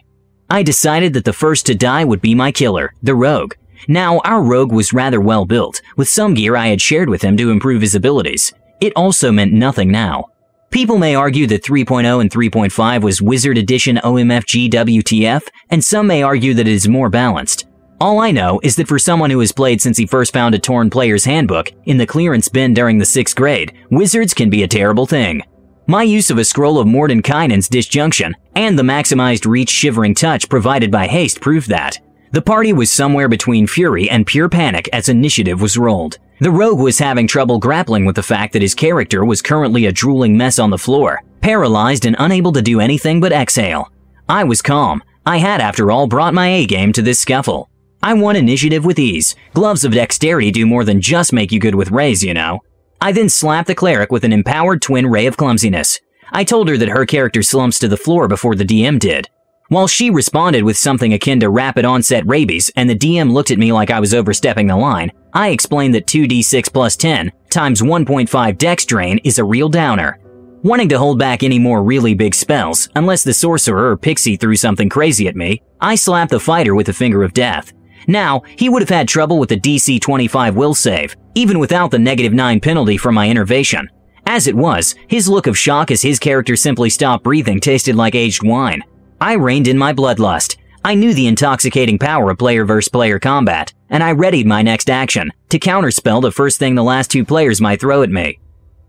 I 0.50 0.64
decided 0.64 1.14
that 1.14 1.26
the 1.26 1.34
first 1.34 1.66
to 1.66 1.76
die 1.76 2.06
would 2.06 2.22
be 2.22 2.34
my 2.34 2.54
killer, 2.54 2.94
the 3.04 3.16
rogue. 3.16 3.56
Now, 3.90 4.20
our 4.20 4.42
rogue 4.42 4.72
was 4.72 4.94
rather 4.94 5.20
well 5.20 5.46
built, 5.46 5.82
with 5.98 6.08
some 6.08 6.34
gear 6.34 6.56
I 6.56 6.68
had 6.68 6.82
shared 6.82 7.10
with 7.10 7.22
him 7.22 7.36
to 7.38 7.52
improve 7.52 7.82
his 7.82 7.96
abilities. 7.96 8.54
It 8.80 8.94
also 8.96 9.34
meant 9.34 9.52
nothing 9.52 9.92
now. 9.92 10.28
People 10.70 10.98
may 10.98 11.16
argue 11.16 11.48
that 11.48 11.64
3.0 11.64 12.22
and 12.22 12.32
3.5 12.32 13.02
was 13.02 13.22
Wizard 13.22 13.58
Edition 13.58 13.98
OMFG 13.98 14.70
WTF, 14.70 15.42
and 15.70 15.84
some 15.84 16.08
may 16.08 16.24
argue 16.24 16.54
that 16.54 16.68
it 16.68 16.74
is 16.74 16.88
more 16.88 17.10
balanced. 17.10 17.66
All 18.00 18.20
I 18.20 18.30
know 18.30 18.60
is 18.62 18.76
that 18.76 18.88
for 18.88 19.00
someone 19.00 19.32
who 19.32 19.40
has 19.40 19.52
played 19.52 19.82
since 19.82 19.98
he 19.98 20.06
first 20.06 20.32
found 20.32 20.54
a 20.54 20.60
torn 20.60 20.92
player's 20.92 21.26
handbook 21.26 21.72
in 21.86 21.98
the 21.98 22.06
clearance 22.06 22.48
bin 22.48 22.76
during 22.76 23.00
the 23.00 23.06
6th 23.06 23.36
grade, 23.36 23.74
wizards 23.90 24.36
can 24.36 24.52
be 24.52 24.62
a 24.62 24.68
terrible 24.68 25.08
thing. 25.08 25.42
My 25.88 26.04
use 26.04 26.30
of 26.30 26.38
a 26.38 26.46
scroll 26.46 26.78
of 26.78 26.88
Mordenkainen's 26.88 27.68
disjunction 27.68 28.36
and 28.56 28.78
the 28.78 28.84
maximized 28.84 29.50
reach 29.50 29.70
shivering 29.70 30.14
touch 30.14 30.48
provided 30.48 30.92
by 30.92 31.08
haste 31.08 31.42
proved 31.42 31.70
that. 31.70 31.98
The 32.34 32.42
party 32.42 32.72
was 32.72 32.92
somewhere 32.92 33.28
between 33.28 33.66
fury 33.66 34.08
and 34.12 34.28
pure 34.28 34.50
panic 34.50 34.88
as 34.94 35.10
initiative 35.10 35.60
was 35.60 35.78
rolled. 35.78 36.20
The 36.40 36.52
rogue 36.52 36.80
was 36.80 37.00
having 37.00 37.26
trouble 37.26 37.58
grappling 37.58 38.06
with 38.06 38.16
the 38.16 38.22
fact 38.22 38.54
that 38.54 38.62
his 38.62 38.76
character 38.76 39.26
was 39.26 39.42
currently 39.42 39.88
a 39.88 39.92
drooling 39.92 40.38
mess 40.38 40.60
on 40.60 40.70
the 40.70 40.78
floor, 40.78 41.24
paralyzed 41.42 42.06
and 42.06 42.16
unable 42.20 42.52
to 42.52 42.62
do 42.62 42.80
anything 42.80 43.20
but 43.20 43.32
exhale. 43.32 43.92
I 44.30 44.44
was 44.44 44.62
calm. 44.62 45.02
I 45.26 45.38
had, 45.38 45.62
after 45.62 45.90
all, 45.90 46.06
brought 46.06 46.36
my 46.36 46.48
A 46.48 46.66
game 46.68 46.94
to 46.94 47.02
this 47.02 47.20
scuffle. 47.20 47.72
I 48.02 48.14
won 48.14 48.36
initiative 48.36 48.86
with 48.86 49.00
ease. 49.00 49.36
Gloves 49.54 49.84
of 49.84 49.94
dexterity 49.94 50.52
do 50.52 50.66
more 50.66 50.84
than 50.84 51.02
just 51.02 51.34
make 51.34 51.52
you 51.52 51.60
good 51.60 51.76
with 51.76 51.92
rays, 51.92 52.24
you 52.24 52.34
know. 52.34 52.60
I 53.02 53.12
then 53.12 53.30
slapped 53.30 53.68
the 53.68 53.76
cleric 53.76 54.12
with 54.12 54.24
an 54.24 54.34
empowered 54.34 54.82
twin 54.82 55.08
ray 55.08 55.26
of 55.26 55.38
clumsiness. 55.38 56.00
I 56.32 56.44
told 56.44 56.68
her 56.70 56.78
that 56.78 56.90
her 56.90 57.06
character 57.06 57.42
slumps 57.42 57.80
to 57.80 57.88
the 57.88 57.98
floor 57.98 58.28
before 58.28 58.56
the 58.56 58.66
DM 58.66 59.00
did. 59.00 59.30
While 59.70 59.88
she 59.88 60.10
responded 60.10 60.64
with 60.64 60.78
something 60.78 61.14
akin 61.14 61.42
to 61.42 61.50
rapid 61.50 61.84
onset 61.84 62.26
rabies 62.26 62.72
and 62.78 62.90
the 62.90 62.96
DM 62.96 63.32
looked 63.32 63.52
at 63.52 63.60
me 63.60 63.74
like 63.74 63.92
I 63.92 64.00
was 64.00 64.14
overstepping 64.14 64.68
the 64.68 64.78
line, 64.78 65.12
I 65.34 65.50
explained 65.50 65.94
that 65.96 66.08
2d6 66.08 66.72
plus 66.72 66.96
10 66.96 67.32
times 67.50 67.82
1.5 67.82 68.58
dex 68.58 68.86
drain 68.86 69.20
is 69.26 69.40
a 69.40 69.44
real 69.44 69.68
downer. 69.68 70.20
Wanting 70.64 70.90
to 70.90 70.98
hold 70.98 71.20
back 71.20 71.44
any 71.44 71.60
more 71.60 71.84
really 71.84 72.14
big 72.14 72.34
spells, 72.34 72.90
unless 72.96 73.24
the 73.24 73.34
sorcerer 73.34 73.92
or 73.92 73.98
pixie 73.98 74.38
threw 74.38 74.56
something 74.56 74.90
crazy 74.90 75.28
at 75.28 75.36
me, 75.36 75.62
I 75.82 75.96
slapped 75.96 76.32
the 76.32 76.40
fighter 76.40 76.74
with 76.74 76.88
the 76.88 76.94
finger 76.94 77.24
of 77.24 77.34
death. 77.34 77.74
Now, 78.08 78.42
he 78.58 78.70
would 78.70 78.82
have 78.82 78.90
had 78.90 79.08
trouble 79.08 79.38
with 79.38 79.50
the 79.50 79.60
DC 79.60 80.00
25 80.02 80.56
will 80.56 80.74
save, 80.74 81.16
even 81.36 81.60
without 81.60 81.92
the 81.92 82.00
negative 82.00 82.34
9 82.34 82.60
penalty 82.62 82.98
from 82.98 83.16
my 83.16 83.30
enervation. 83.30 83.90
As 84.26 84.48
it 84.48 84.56
was, 84.56 84.96
his 85.08 85.30
look 85.30 85.48
of 85.48 85.58
shock 85.58 85.92
as 85.92 86.02
his 86.02 86.20
character 86.20 86.56
simply 86.56 86.90
stopped 86.90 87.24
breathing 87.24 87.60
tasted 87.60 87.96
like 87.96 88.16
aged 88.16 88.46
wine. 88.46 88.82
I 89.20 89.34
reined 89.34 89.68
in 89.68 89.78
my 89.78 89.94
bloodlust. 89.94 90.58
I 90.84 90.96
knew 90.96 91.14
the 91.14 91.28
intoxicating 91.28 92.00
power 92.00 92.32
of 92.32 92.38
player 92.38 92.64
versus 92.66 92.90
player 92.90 93.20
combat, 93.20 93.74
and 93.90 94.04
I 94.04 94.12
readied 94.12 94.48
my 94.48 94.62
next 94.62 94.90
action 94.90 95.32
to 95.50 95.60
counterspell 95.60 96.22
the 96.22 96.32
first 96.32 96.60
thing 96.60 96.76
the 96.76 96.84
last 96.84 97.12
two 97.12 97.26
players 97.26 97.60
might 97.60 97.82
throw 97.82 98.04
at 98.04 98.10
me. 98.10 98.40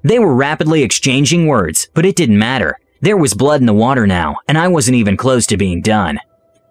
They 0.03 0.19
were 0.19 0.35
rapidly 0.35 0.83
exchanging 0.83 1.47
words, 1.47 1.89
but 1.95 2.07
it 2.07 2.15
didn't 2.15 2.39
matter. 2.39 2.79
There 3.01 3.17
was 3.17 3.35
blood 3.35 3.61
in 3.61 3.67
the 3.67 3.73
water 3.73 4.07
now, 4.07 4.37
and 4.49 4.57
I 4.57 4.69
wasn't 4.69 4.97
even 4.97 5.17
close 5.17 5.47
to 5.47 5.57
being 5.57 5.83
done. 5.83 6.19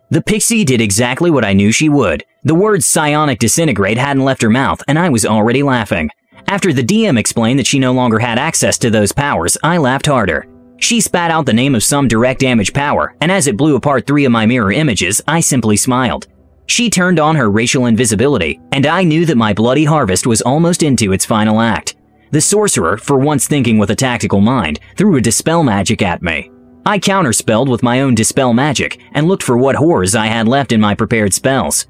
The 0.09 0.21
pixie 0.21 0.63
did 0.63 0.79
exactly 0.79 1.29
what 1.29 1.43
I 1.43 1.51
knew 1.51 1.71
she 1.73 1.89
would. 1.89 2.23
The 2.47 2.55
words 2.55 2.85
psionic 2.85 3.39
disintegrate 3.39 3.97
hadn't 3.97 4.23
left 4.23 4.41
her 4.41 4.49
mouth, 4.49 4.81
and 4.87 4.97
I 4.97 5.09
was 5.09 5.25
already 5.25 5.63
laughing. 5.63 6.09
After 6.47 6.71
the 6.71 6.81
DM 6.81 7.19
explained 7.19 7.59
that 7.59 7.67
she 7.67 7.77
no 7.77 7.91
longer 7.91 8.19
had 8.19 8.39
access 8.39 8.77
to 8.77 8.89
those 8.89 9.11
powers, 9.11 9.57
I 9.63 9.77
laughed 9.77 10.05
harder. 10.05 10.47
She 10.77 11.01
spat 11.01 11.29
out 11.29 11.45
the 11.45 11.51
name 11.51 11.75
of 11.75 11.83
some 11.83 12.07
direct 12.07 12.39
damage 12.39 12.71
power, 12.71 13.13
and 13.19 13.33
as 13.33 13.47
it 13.47 13.57
blew 13.57 13.75
apart 13.75 14.07
three 14.07 14.23
of 14.23 14.31
my 14.31 14.45
mirror 14.45 14.71
images, 14.71 15.21
I 15.27 15.41
simply 15.41 15.75
smiled. 15.75 16.27
She 16.67 16.89
turned 16.89 17.19
on 17.19 17.35
her 17.35 17.51
racial 17.51 17.87
invisibility, 17.87 18.61
and 18.71 18.85
I 18.85 19.03
knew 19.03 19.25
that 19.25 19.35
my 19.35 19.51
bloody 19.51 19.83
harvest 19.83 20.25
was 20.25 20.41
almost 20.41 20.83
into 20.83 21.11
its 21.11 21.25
final 21.25 21.59
act. 21.59 21.97
The 22.31 22.39
sorcerer, 22.39 22.95
for 22.95 23.17
once 23.17 23.45
thinking 23.45 23.77
with 23.77 23.89
a 23.89 23.95
tactical 23.95 24.39
mind, 24.39 24.79
threw 24.95 25.17
a 25.17 25.21
dispel 25.21 25.63
magic 25.63 26.01
at 26.01 26.21
me. 26.21 26.49
I 26.85 26.97
counterspelled 26.97 27.67
with 27.67 27.83
my 27.83 27.99
own 27.99 28.15
dispel 28.15 28.53
magic 28.53 29.01
and 29.11 29.27
looked 29.27 29.43
for 29.43 29.57
what 29.57 29.75
horrors 29.75 30.15
I 30.15 30.27
had 30.27 30.47
left 30.47 30.71
in 30.71 30.79
my 30.79 30.95
prepared 30.95 31.33
spells. 31.33 31.87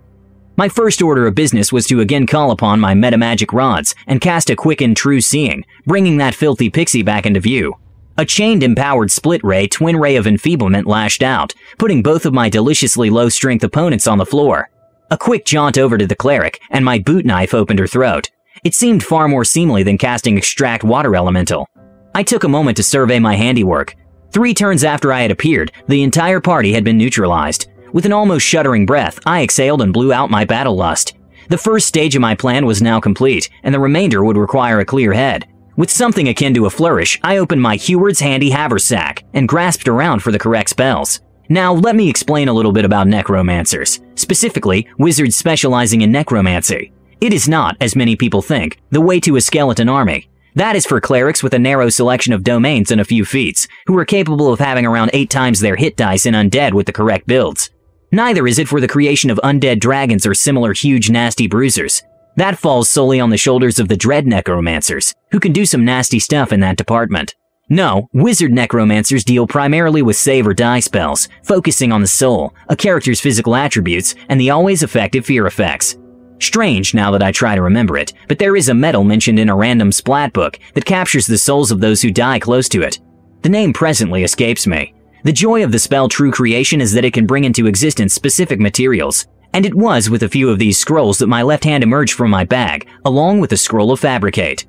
My 0.60 0.70
first 0.70 1.04
order 1.04 1.28
of 1.28 1.36
business 1.36 1.72
was 1.72 1.86
to 1.86 2.00
again 2.00 2.26
call 2.26 2.50
upon 2.50 2.80
my 2.80 2.96
metamagic 2.96 3.54
rods 3.54 3.94
and 4.08 4.20
cast 4.20 4.50
a 4.50 4.56
quick 4.56 4.82
and 4.82 4.98
true 4.98 5.22
seeing, 5.22 5.64
bringing 5.86 6.18
that 6.18 6.34
filthy 6.34 6.68
pixie 6.68 7.04
back 7.04 7.28
into 7.28 7.40
view. 7.40 7.76
A 8.18 8.26
chained 8.26 8.64
empowered 8.64 9.12
split 9.12 9.44
ray 9.44 9.68
twin 9.68 9.98
ray 9.98 10.16
of 10.16 10.26
enfeeblement 10.26 10.88
lashed 10.88 11.22
out, 11.22 11.54
putting 11.78 12.02
both 12.02 12.26
of 12.26 12.34
my 12.34 12.50
deliciously 12.50 13.12
low 13.12 13.30
strength 13.30 13.64
opponents 13.64 14.08
on 14.08 14.18
the 14.18 14.26
floor. 14.26 14.72
A 15.12 15.18
quick 15.18 15.46
jaunt 15.46 15.78
over 15.78 15.96
to 15.96 16.08
the 16.08 16.16
cleric, 16.16 16.60
and 16.72 16.84
my 16.84 16.98
boot 16.98 17.24
knife 17.24 17.54
opened 17.54 17.78
her 17.78 17.86
throat. 17.86 18.32
It 18.64 18.74
seemed 18.74 19.04
far 19.04 19.28
more 19.28 19.46
seemly 19.46 19.84
than 19.84 20.00
casting 20.00 20.40
extract 20.40 20.84
water 20.84 21.16
elemental. 21.16 21.70
I 22.16 22.24
took 22.24 22.44
a 22.44 22.50
moment 22.50 22.78
to 22.78 22.84
survey 22.84 23.20
my 23.20 23.36
handiwork. 23.36 23.94
Three 24.32 24.56
turns 24.56 24.84
after 24.84 25.14
I 25.14 25.22
had 25.22 25.30
appeared, 25.30 25.72
the 25.88 26.02
entire 26.02 26.42
party 26.42 26.74
had 26.74 26.84
been 26.84 26.98
neutralized. 26.98 27.68
With 27.94 28.06
an 28.06 28.14
almost 28.14 28.46
shuddering 28.46 28.86
breath, 28.86 29.20
I 29.26 29.42
exhaled 29.42 29.82
and 29.82 29.94
blew 29.94 30.12
out 30.12 30.30
my 30.30 30.46
battle 30.46 30.76
lust. 30.76 31.14
The 31.50 31.58
first 31.58 31.88
stage 31.88 32.16
of 32.16 32.22
my 32.22 32.36
plan 32.36 32.66
was 32.66 32.82
now 32.82 33.00
complete, 33.00 33.50
and 33.64 33.74
the 33.74 33.80
remainder 33.80 34.24
would 34.24 34.38
require 34.38 34.80
a 34.80 34.86
clear 34.86 35.14
head. 35.14 35.48
With 35.78 35.90
something 35.90 36.28
akin 36.28 36.54
to 36.56 36.66
a 36.66 36.70
flourish, 36.70 37.20
I 37.24 37.38
opened 37.38 37.62
my 37.62 37.76
Heward's 37.76 38.20
handy 38.20 38.50
haversack 38.50 39.24
and 39.34 39.48
grasped 39.48 39.88
around 39.88 40.22
for 40.22 40.32
the 40.32 40.40
correct 40.40 40.72
spells. 40.72 41.22
Now, 41.50 41.74
let 41.74 41.96
me 41.96 42.10
explain 42.10 42.50
a 42.50 42.54
little 42.54 42.74
bit 42.74 42.84
about 42.84 43.08
necromancers, 43.08 44.02
specifically, 44.16 44.88
wizards 44.98 45.38
specializing 45.38 46.02
in 46.02 46.12
necromancy. 46.12 46.92
It 47.22 47.32
is 47.32 47.48
not, 47.48 47.78
as 47.80 47.96
many 47.96 48.16
people 48.16 48.42
think, 48.42 48.80
the 48.90 49.00
way 49.00 49.20
to 49.22 49.38
a 49.38 49.42
skeleton 49.42 49.88
army. 49.88 50.30
That 50.56 50.76
is 50.76 50.86
for 50.86 51.00
clerics 51.00 51.44
with 51.44 51.54
a 51.54 51.60
narrow 51.60 51.88
selection 51.90 52.34
of 52.34 52.44
domains 52.44 52.92
and 52.92 53.00
a 53.00 53.06
few 53.06 53.24
feats, 53.24 53.68
who 53.86 53.98
are 53.98 54.06
capable 54.06 54.52
of 54.52 54.60
having 54.60 54.86
around 54.86 55.12
8 55.14 55.30
times 55.30 55.60
their 55.60 55.76
hit 55.76 55.96
dice 55.96 56.26
in 56.26 56.34
undead 56.34 56.74
with 56.74 56.88
the 56.88 56.92
correct 56.92 57.28
builds. 57.28 57.70
Neither 58.12 58.48
is 58.48 58.58
it 58.58 58.68
for 58.68 58.80
the 58.80 58.88
creation 58.88 59.30
of 59.30 59.40
undead 59.44 59.80
dragons 59.80 60.26
or 60.26 60.34
similar 60.34 60.74
huge 60.74 61.10
nasty 61.10 61.48
bruisers. 61.48 62.04
That 62.38 62.58
falls 62.58 62.90
solely 62.90 63.20
on 63.20 63.32
the 63.32 63.38
shoulders 63.38 63.80
of 63.80 63.88
the 63.88 63.98
dread 63.98 64.26
necromancers, 64.26 65.14
who 65.32 65.40
can 65.40 65.52
do 65.52 65.66
some 65.66 65.84
nasty 65.84 66.20
stuff 66.20 66.54
in 66.54 66.60
that 66.62 66.78
department. 66.78 67.36
No, 67.70 68.08
wizard 68.14 68.54
necromancers 68.54 69.26
deal 69.26 69.46
primarily 69.46 70.02
with 70.02 70.16
save 70.16 70.48
or 70.48 70.54
die 70.54 70.80
spells, 70.80 71.28
focusing 71.44 71.92
on 71.92 72.00
the 72.00 72.08
soul, 72.08 72.54
a 72.70 72.78
character's 72.78 73.20
physical 73.20 73.56
attributes, 73.56 74.16
and 74.30 74.40
the 74.40 74.52
always 74.52 74.84
effective 74.84 75.26
fear 75.26 75.48
effects. 75.48 75.98
Strange 76.40 76.94
now 76.94 77.12
that 77.12 77.24
I 77.24 77.32
try 77.32 77.56
to 77.56 77.62
remember 77.62 77.98
it, 77.98 78.14
but 78.30 78.40
there 78.40 78.56
is 78.56 78.70
a 78.70 78.74
medal 78.74 79.04
mentioned 79.04 79.40
in 79.40 79.50
a 79.50 79.56
random 79.56 79.92
splat 79.92 80.32
book 80.32 80.60
that 80.76 80.86
captures 80.86 81.28
the 81.28 81.38
souls 81.38 81.72
of 81.72 81.82
those 81.82 82.02
who 82.02 82.12
die 82.12 82.40
close 82.40 82.70
to 82.70 82.84
it. 82.84 83.00
The 83.42 83.50
name 83.50 83.74
presently 83.74 84.24
escapes 84.24 84.66
me. 84.66 84.94
The 85.28 85.34
joy 85.34 85.62
of 85.62 85.74
the 85.74 85.80
spell 85.80 86.08
True 86.08 86.32
Creation 86.32 86.80
is 86.80 86.94
that 86.94 87.04
it 87.04 87.12
can 87.12 87.26
bring 87.26 87.44
into 87.44 87.68
existence 87.68 88.14
specific 88.14 88.62
materials, 88.62 89.26
and 89.52 89.66
it 89.66 89.76
was 89.76 90.10
with 90.10 90.24
a 90.24 90.30
few 90.30 90.50
of 90.50 90.58
these 90.58 90.78
scrolls 90.78 91.18
that 91.18 91.28
my 91.28 91.42
left 91.42 91.66
hand 91.66 91.84
emerged 91.84 92.14
from 92.14 92.30
my 92.30 92.46
bag, 92.46 92.88
along 93.04 93.42
with 93.42 93.50
the 93.50 93.58
scroll 93.58 93.92
of 93.92 94.00
Fabricate. 94.00 94.66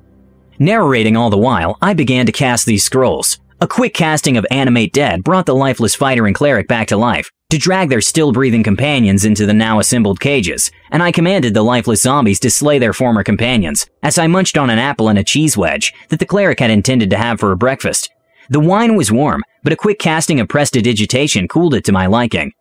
Narrating 0.59 1.15
all 1.15 1.29
the 1.29 1.37
while, 1.37 1.77
I 1.81 1.93
began 1.93 2.25
to 2.25 2.33
cast 2.33 2.65
these 2.65 2.83
scrolls. 2.83 3.39
A 3.61 3.67
quick 3.69 3.93
casting 3.93 4.35
of 4.35 4.45
Animate 4.51 4.91
Dead 4.91 5.23
brought 5.23 5.45
the 5.45 5.55
lifeless 5.55 5.95
fighter 5.95 6.27
and 6.27 6.35
cleric 6.35 6.67
back 6.67 6.89
to 6.89 6.97
life, 6.97 7.31
to 7.51 7.57
drag 7.57 7.87
their 7.87 8.01
still 8.01 8.33
breathing 8.33 8.61
companions 8.61 9.23
into 9.23 9.45
the 9.45 9.53
now 9.53 9.79
assembled 9.79 10.19
cages, 10.19 10.71
and 10.91 11.01
I 11.01 11.13
commanded 11.13 11.53
the 11.53 11.63
lifeless 11.63 12.01
zombies 12.01 12.41
to 12.41 12.49
slay 12.49 12.79
their 12.79 12.91
former 12.91 13.23
companions, 13.23 13.87
as 14.03 14.17
I 14.17 14.27
munched 14.27 14.57
on 14.57 14.69
an 14.69 14.77
apple 14.77 15.07
and 15.07 15.19
a 15.19 15.23
cheese 15.23 15.55
wedge 15.55 15.93
that 16.09 16.19
the 16.19 16.25
cleric 16.25 16.59
had 16.59 16.69
intended 16.69 17.11
to 17.11 17.17
have 17.17 17.39
for 17.39 17.53
a 17.53 17.57
breakfast. 17.57 18.09
The 18.51 18.59
wine 18.59 18.95
was 18.95 19.11
warm, 19.11 19.43
but 19.61 19.73
a 19.73 19.75
quick 19.75 19.99
casting 19.99 20.39
of 20.39 20.47
prestidigitation 20.47 21.47
cooled 21.47 21.75
it 21.75 21.83
to 21.85 21.91
my 21.91 22.07
liking. 22.07 22.51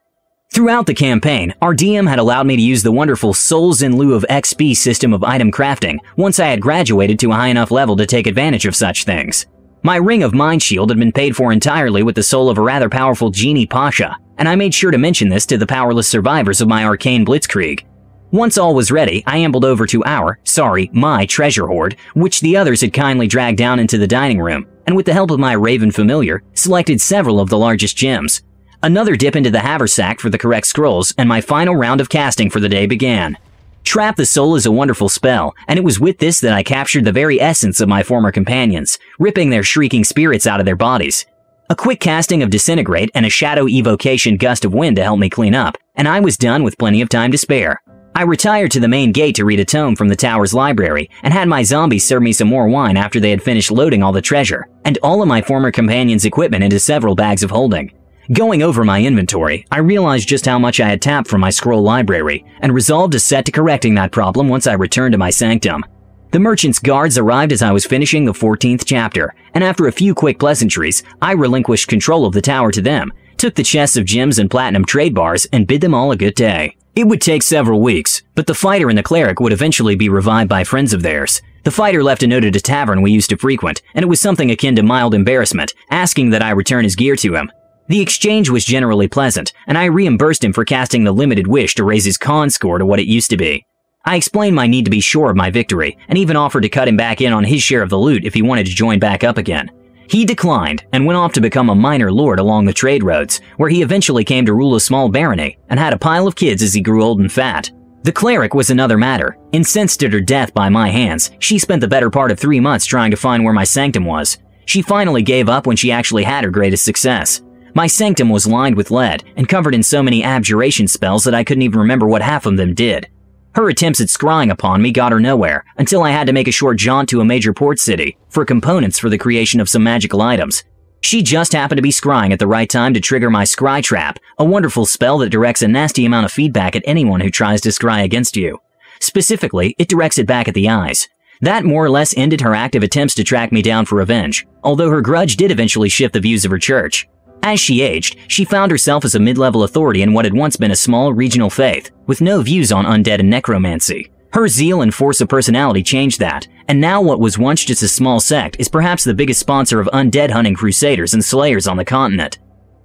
Throughout 0.52 0.84
the 0.84 0.92
campaign, 0.92 1.54
our 1.62 1.74
DM 1.74 2.06
had 2.06 2.18
allowed 2.18 2.46
me 2.46 2.56
to 2.56 2.62
use 2.62 2.82
the 2.82 2.92
wonderful 2.92 3.32
Souls 3.32 3.80
in 3.80 3.96
lieu 3.96 4.12
of 4.14 4.26
XP 4.28 4.76
system 4.76 5.14
of 5.14 5.24
item 5.24 5.50
crafting 5.50 5.96
once 6.16 6.40
I 6.40 6.48
had 6.48 6.60
graduated 6.60 7.18
to 7.20 7.30
a 7.30 7.34
high 7.34 7.48
enough 7.48 7.70
level 7.70 7.96
to 7.96 8.06
take 8.06 8.26
advantage 8.26 8.66
of 8.66 8.76
such 8.76 9.04
things. 9.04 9.46
My 9.82 9.96
ring 9.96 10.22
of 10.22 10.34
Mind 10.34 10.62
Shield 10.62 10.90
had 10.90 10.98
been 10.98 11.10
paid 11.12 11.34
for 11.34 11.52
entirely 11.52 12.02
with 12.02 12.16
the 12.16 12.22
soul 12.22 12.50
of 12.50 12.58
a 12.58 12.62
rather 12.62 12.90
powerful 12.90 13.30
Genie 13.30 13.66
Pasha, 13.66 14.14
and 14.36 14.46
I 14.46 14.56
made 14.56 14.74
sure 14.74 14.90
to 14.90 14.98
mention 14.98 15.30
this 15.30 15.46
to 15.46 15.56
the 15.56 15.66
powerless 15.66 16.08
survivors 16.08 16.60
of 16.60 16.68
my 16.68 16.84
arcane 16.84 17.24
blitzkrieg. 17.24 17.86
Once 18.30 18.58
all 18.58 18.74
was 18.74 18.90
ready, 18.90 19.24
I 19.26 19.38
ambled 19.38 19.64
over 19.64 19.86
to 19.86 20.04
our, 20.04 20.38
sorry, 20.44 20.90
my 20.92 21.24
treasure 21.24 21.66
hoard, 21.66 21.96
which 22.12 22.42
the 22.42 22.58
others 22.58 22.82
had 22.82 22.92
kindly 22.92 23.26
dragged 23.26 23.56
down 23.56 23.78
into 23.78 23.96
the 23.96 24.06
dining 24.06 24.38
room, 24.38 24.66
and 24.88 24.96
with 24.96 25.04
the 25.04 25.12
help 25.12 25.30
of 25.30 25.38
my 25.38 25.52
raven 25.52 25.90
familiar, 25.90 26.42
selected 26.54 26.98
several 26.98 27.40
of 27.40 27.50
the 27.50 27.58
largest 27.58 27.94
gems. 27.94 28.40
Another 28.82 29.16
dip 29.16 29.36
into 29.36 29.50
the 29.50 29.60
haversack 29.60 30.18
for 30.18 30.30
the 30.30 30.38
correct 30.38 30.66
scrolls, 30.66 31.12
and 31.18 31.28
my 31.28 31.42
final 31.42 31.76
round 31.76 32.00
of 32.00 32.08
casting 32.08 32.48
for 32.48 32.58
the 32.58 32.70
day 32.70 32.86
began. 32.86 33.36
Trap 33.84 34.16
the 34.16 34.24
Soul 34.24 34.56
is 34.56 34.64
a 34.64 34.72
wonderful 34.72 35.10
spell, 35.10 35.54
and 35.66 35.78
it 35.78 35.84
was 35.84 36.00
with 36.00 36.16
this 36.16 36.40
that 36.40 36.54
I 36.54 36.62
captured 36.62 37.04
the 37.04 37.12
very 37.12 37.38
essence 37.38 37.82
of 37.82 37.88
my 37.90 38.02
former 38.02 38.32
companions, 38.32 38.98
ripping 39.18 39.50
their 39.50 39.62
shrieking 39.62 40.04
spirits 40.04 40.46
out 40.46 40.58
of 40.58 40.64
their 40.64 40.74
bodies. 40.74 41.26
A 41.68 41.76
quick 41.76 42.00
casting 42.00 42.42
of 42.42 42.48
Disintegrate 42.48 43.10
and 43.14 43.26
a 43.26 43.30
Shadow 43.30 43.68
Evocation 43.68 44.38
Gust 44.38 44.64
of 44.64 44.72
Wind 44.72 44.96
to 44.96 45.04
help 45.04 45.18
me 45.18 45.28
clean 45.28 45.54
up, 45.54 45.76
and 45.96 46.08
I 46.08 46.20
was 46.20 46.38
done 46.38 46.62
with 46.62 46.78
plenty 46.78 47.02
of 47.02 47.10
time 47.10 47.30
to 47.32 47.36
spare. 47.36 47.82
I 48.14 48.22
retired 48.22 48.70
to 48.72 48.80
the 48.80 48.88
main 48.88 49.12
gate 49.12 49.36
to 49.36 49.44
read 49.44 49.60
a 49.60 49.64
tome 49.64 49.94
from 49.94 50.08
the 50.08 50.16
tower's 50.16 50.52
library, 50.52 51.08
and 51.22 51.32
had 51.32 51.48
my 51.48 51.62
zombies 51.62 52.04
serve 52.04 52.22
me 52.22 52.32
some 52.32 52.48
more 52.48 52.68
wine 52.68 52.96
after 52.96 53.20
they 53.20 53.30
had 53.30 53.42
finished 53.42 53.70
loading 53.70 54.02
all 54.02 54.12
the 54.12 54.20
treasure, 54.20 54.68
and 54.84 54.98
all 55.02 55.22
of 55.22 55.28
my 55.28 55.40
former 55.40 55.70
companions' 55.70 56.24
equipment 56.24 56.64
into 56.64 56.80
several 56.80 57.14
bags 57.14 57.42
of 57.42 57.50
holding. 57.50 57.92
Going 58.32 58.62
over 58.62 58.84
my 58.84 59.02
inventory, 59.02 59.64
I 59.70 59.78
realized 59.78 60.28
just 60.28 60.46
how 60.46 60.58
much 60.58 60.80
I 60.80 60.88
had 60.88 61.00
tapped 61.00 61.28
from 61.28 61.40
my 61.40 61.50
scroll 61.50 61.82
library, 61.82 62.44
and 62.60 62.74
resolved 62.74 63.12
to 63.12 63.20
set 63.20 63.44
to 63.46 63.52
correcting 63.52 63.94
that 63.94 64.12
problem 64.12 64.48
once 64.48 64.66
I 64.66 64.74
returned 64.74 65.12
to 65.12 65.18
my 65.18 65.30
sanctum. 65.30 65.84
The 66.30 66.40
merchant's 66.40 66.78
guards 66.78 67.16
arrived 67.16 67.52
as 67.52 67.62
I 67.62 67.72
was 67.72 67.86
finishing 67.86 68.26
the 68.26 68.32
14th 68.32 68.84
chapter, 68.84 69.34
and 69.54 69.64
after 69.64 69.86
a 69.86 69.92
few 69.92 70.14
quick 70.14 70.38
pleasantries, 70.38 71.02
I 71.22 71.32
relinquished 71.32 71.88
control 71.88 72.26
of 72.26 72.34
the 72.34 72.42
tower 72.42 72.70
to 72.72 72.82
them, 72.82 73.12
took 73.38 73.54
the 73.54 73.62
chests 73.62 73.96
of 73.96 74.04
gems 74.04 74.38
and 74.38 74.50
platinum 74.50 74.84
trade 74.84 75.14
bars, 75.14 75.46
and 75.52 75.66
bid 75.66 75.80
them 75.80 75.94
all 75.94 76.12
a 76.12 76.16
good 76.16 76.34
day. 76.34 76.76
It 76.94 77.06
would 77.06 77.20
take 77.20 77.42
several 77.42 77.80
weeks, 77.80 78.22
but 78.34 78.46
the 78.46 78.54
fighter 78.54 78.88
and 78.88 78.98
the 78.98 79.02
cleric 79.02 79.40
would 79.40 79.52
eventually 79.52 79.94
be 79.94 80.08
revived 80.08 80.48
by 80.48 80.64
friends 80.64 80.92
of 80.92 81.02
theirs. 81.02 81.40
The 81.64 81.70
fighter 81.70 82.02
left 82.02 82.22
a 82.22 82.26
note 82.26 82.44
at 82.44 82.56
a 82.56 82.60
tavern 82.60 83.02
we 83.02 83.12
used 83.12 83.30
to 83.30 83.36
frequent, 83.36 83.82
and 83.94 84.02
it 84.02 84.08
was 84.08 84.20
something 84.20 84.50
akin 84.50 84.74
to 84.76 84.82
mild 84.82 85.14
embarrassment, 85.14 85.74
asking 85.90 86.30
that 86.30 86.42
I 86.42 86.50
return 86.50 86.84
his 86.84 86.96
gear 86.96 87.14
to 87.16 87.34
him. 87.34 87.52
The 87.88 88.00
exchange 88.00 88.50
was 88.50 88.64
generally 88.64 89.08
pleasant, 89.08 89.52
and 89.66 89.78
I 89.78 89.86
reimbursed 89.86 90.44
him 90.44 90.52
for 90.52 90.64
casting 90.64 91.04
the 91.04 91.12
limited 91.12 91.46
wish 91.46 91.74
to 91.76 91.84
raise 91.84 92.04
his 92.04 92.18
con 92.18 92.50
score 92.50 92.78
to 92.78 92.86
what 92.86 93.00
it 93.00 93.06
used 93.06 93.30
to 93.30 93.36
be. 93.36 93.64
I 94.04 94.16
explained 94.16 94.56
my 94.56 94.66
need 94.66 94.84
to 94.84 94.90
be 94.90 95.00
sure 95.00 95.30
of 95.30 95.36
my 95.36 95.50
victory, 95.50 95.96
and 96.08 96.18
even 96.18 96.36
offered 96.36 96.62
to 96.62 96.68
cut 96.68 96.88
him 96.88 96.96
back 96.96 97.20
in 97.20 97.32
on 97.32 97.44
his 97.44 97.62
share 97.62 97.82
of 97.82 97.90
the 97.90 97.98
loot 97.98 98.24
if 98.24 98.34
he 98.34 98.42
wanted 98.42 98.66
to 98.66 98.74
join 98.74 98.98
back 98.98 99.24
up 99.24 99.38
again. 99.38 99.70
He 100.08 100.24
declined, 100.24 100.84
and 100.92 101.04
went 101.04 101.18
off 101.18 101.34
to 101.34 101.40
become 101.40 101.68
a 101.68 101.74
minor 101.74 102.10
lord 102.10 102.40
along 102.40 102.64
the 102.64 102.72
trade 102.72 103.02
roads, 103.02 103.40
where 103.58 103.68
he 103.68 103.82
eventually 103.82 104.24
came 104.24 104.46
to 104.46 104.54
rule 104.54 104.74
a 104.74 104.80
small 104.80 105.08
barony, 105.08 105.58
and 105.68 105.78
had 105.78 105.92
a 105.92 105.98
pile 105.98 106.26
of 106.26 106.34
kids 106.34 106.62
as 106.62 106.72
he 106.72 106.80
grew 106.80 107.02
old 107.02 107.20
and 107.20 107.30
fat. 107.30 107.70
The 108.04 108.12
cleric 108.12 108.54
was 108.54 108.70
another 108.70 108.96
matter. 108.96 109.36
Incensed 109.52 110.02
at 110.02 110.12
her 110.14 110.20
death 110.20 110.54
by 110.54 110.70
my 110.70 110.88
hands, 110.88 111.30
she 111.40 111.58
spent 111.58 111.82
the 111.82 111.88
better 111.88 112.08
part 112.08 112.30
of 112.30 112.38
three 112.38 112.58
months 112.58 112.86
trying 112.86 113.10
to 113.10 113.18
find 113.18 113.44
where 113.44 113.52
my 113.52 113.64
sanctum 113.64 114.06
was. 114.06 114.38
She 114.64 114.80
finally 114.80 115.22
gave 115.22 115.48
up 115.48 115.66
when 115.66 115.76
she 115.76 115.92
actually 115.92 116.24
had 116.24 116.44
her 116.44 116.50
greatest 116.50 116.84
success. 116.84 117.42
My 117.74 117.86
sanctum 117.86 118.30
was 118.30 118.46
lined 118.46 118.76
with 118.76 118.90
lead, 118.90 119.24
and 119.36 119.48
covered 119.48 119.74
in 119.74 119.82
so 119.82 120.02
many 120.02 120.24
abjuration 120.24 120.88
spells 120.88 121.24
that 121.24 121.34
I 121.34 121.44
couldn't 121.44 121.62
even 121.62 121.80
remember 121.80 122.06
what 122.06 122.22
half 122.22 122.46
of 122.46 122.56
them 122.56 122.74
did. 122.74 123.08
Her 123.54 123.68
attempts 123.68 124.00
at 124.00 124.08
scrying 124.08 124.50
upon 124.50 124.82
me 124.82 124.92
got 124.92 125.12
her 125.12 125.20
nowhere, 125.20 125.64
until 125.78 126.02
I 126.02 126.10
had 126.10 126.26
to 126.26 126.32
make 126.32 126.48
a 126.48 126.52
short 126.52 126.78
jaunt 126.78 127.08
to 127.08 127.20
a 127.20 127.24
major 127.24 127.52
port 127.52 127.78
city 127.78 128.16
for 128.28 128.44
components 128.44 128.98
for 128.98 129.08
the 129.08 129.18
creation 129.18 129.60
of 129.60 129.68
some 129.68 129.82
magical 129.82 130.22
items. 130.22 130.62
She 131.00 131.22
just 131.22 131.52
happened 131.52 131.78
to 131.78 131.82
be 131.82 131.90
scrying 131.90 132.32
at 132.32 132.38
the 132.38 132.46
right 132.46 132.68
time 132.68 132.92
to 132.94 133.00
trigger 133.00 133.30
my 133.30 133.44
scry 133.44 133.82
trap, 133.82 134.18
a 134.38 134.44
wonderful 134.44 134.84
spell 134.84 135.18
that 135.18 135.30
directs 135.30 135.62
a 135.62 135.68
nasty 135.68 136.04
amount 136.04 136.26
of 136.26 136.32
feedback 136.32 136.76
at 136.76 136.82
anyone 136.84 137.20
who 137.20 137.30
tries 137.30 137.60
to 137.62 137.70
scry 137.70 138.04
against 138.04 138.36
you. 138.36 138.58
Specifically, 139.00 139.74
it 139.78 139.88
directs 139.88 140.18
it 140.18 140.26
back 140.26 140.48
at 140.48 140.54
the 140.54 140.68
eyes. 140.68 141.08
That 141.40 141.64
more 141.64 141.84
or 141.84 141.90
less 141.90 142.16
ended 142.16 142.40
her 142.40 142.54
active 142.54 142.82
attempts 142.82 143.14
to 143.14 143.24
track 143.24 143.52
me 143.52 143.62
down 143.62 143.86
for 143.86 143.96
revenge, 143.96 144.44
although 144.64 144.90
her 144.90 145.00
grudge 145.00 145.36
did 145.36 145.52
eventually 145.52 145.88
shift 145.88 146.14
the 146.14 146.20
views 146.20 146.44
of 146.44 146.50
her 146.50 146.58
church. 146.58 147.06
As 147.42 147.60
she 147.60 147.82
aged, 147.82 148.16
she 148.28 148.44
found 148.44 148.70
herself 148.70 149.04
as 149.04 149.14
a 149.14 149.20
mid-level 149.20 149.62
authority 149.62 150.02
in 150.02 150.12
what 150.12 150.24
had 150.24 150.34
once 150.34 150.56
been 150.56 150.70
a 150.70 150.76
small 150.76 151.12
regional 151.12 151.50
faith, 151.50 151.90
with 152.06 152.20
no 152.20 152.42
views 152.42 152.72
on 152.72 152.84
undead 152.84 153.20
and 153.20 153.30
necromancy. 153.30 154.10
Her 154.32 154.48
zeal 154.48 154.82
and 154.82 154.94
force 154.94 155.20
of 155.20 155.28
personality 155.28 155.82
changed 155.82 156.20
that, 156.20 156.46
and 156.68 156.80
now 156.80 157.00
what 157.00 157.20
was 157.20 157.38
once 157.38 157.64
just 157.64 157.82
a 157.82 157.88
small 157.88 158.20
sect 158.20 158.56
is 158.58 158.68
perhaps 158.68 159.04
the 159.04 159.14
biggest 159.14 159.40
sponsor 159.40 159.80
of 159.80 159.88
undead 159.94 160.30
hunting 160.30 160.54
crusaders 160.54 161.14
and 161.14 161.24
slayers 161.24 161.66
on 161.66 161.78
the 161.78 161.84
continent. 161.84 162.38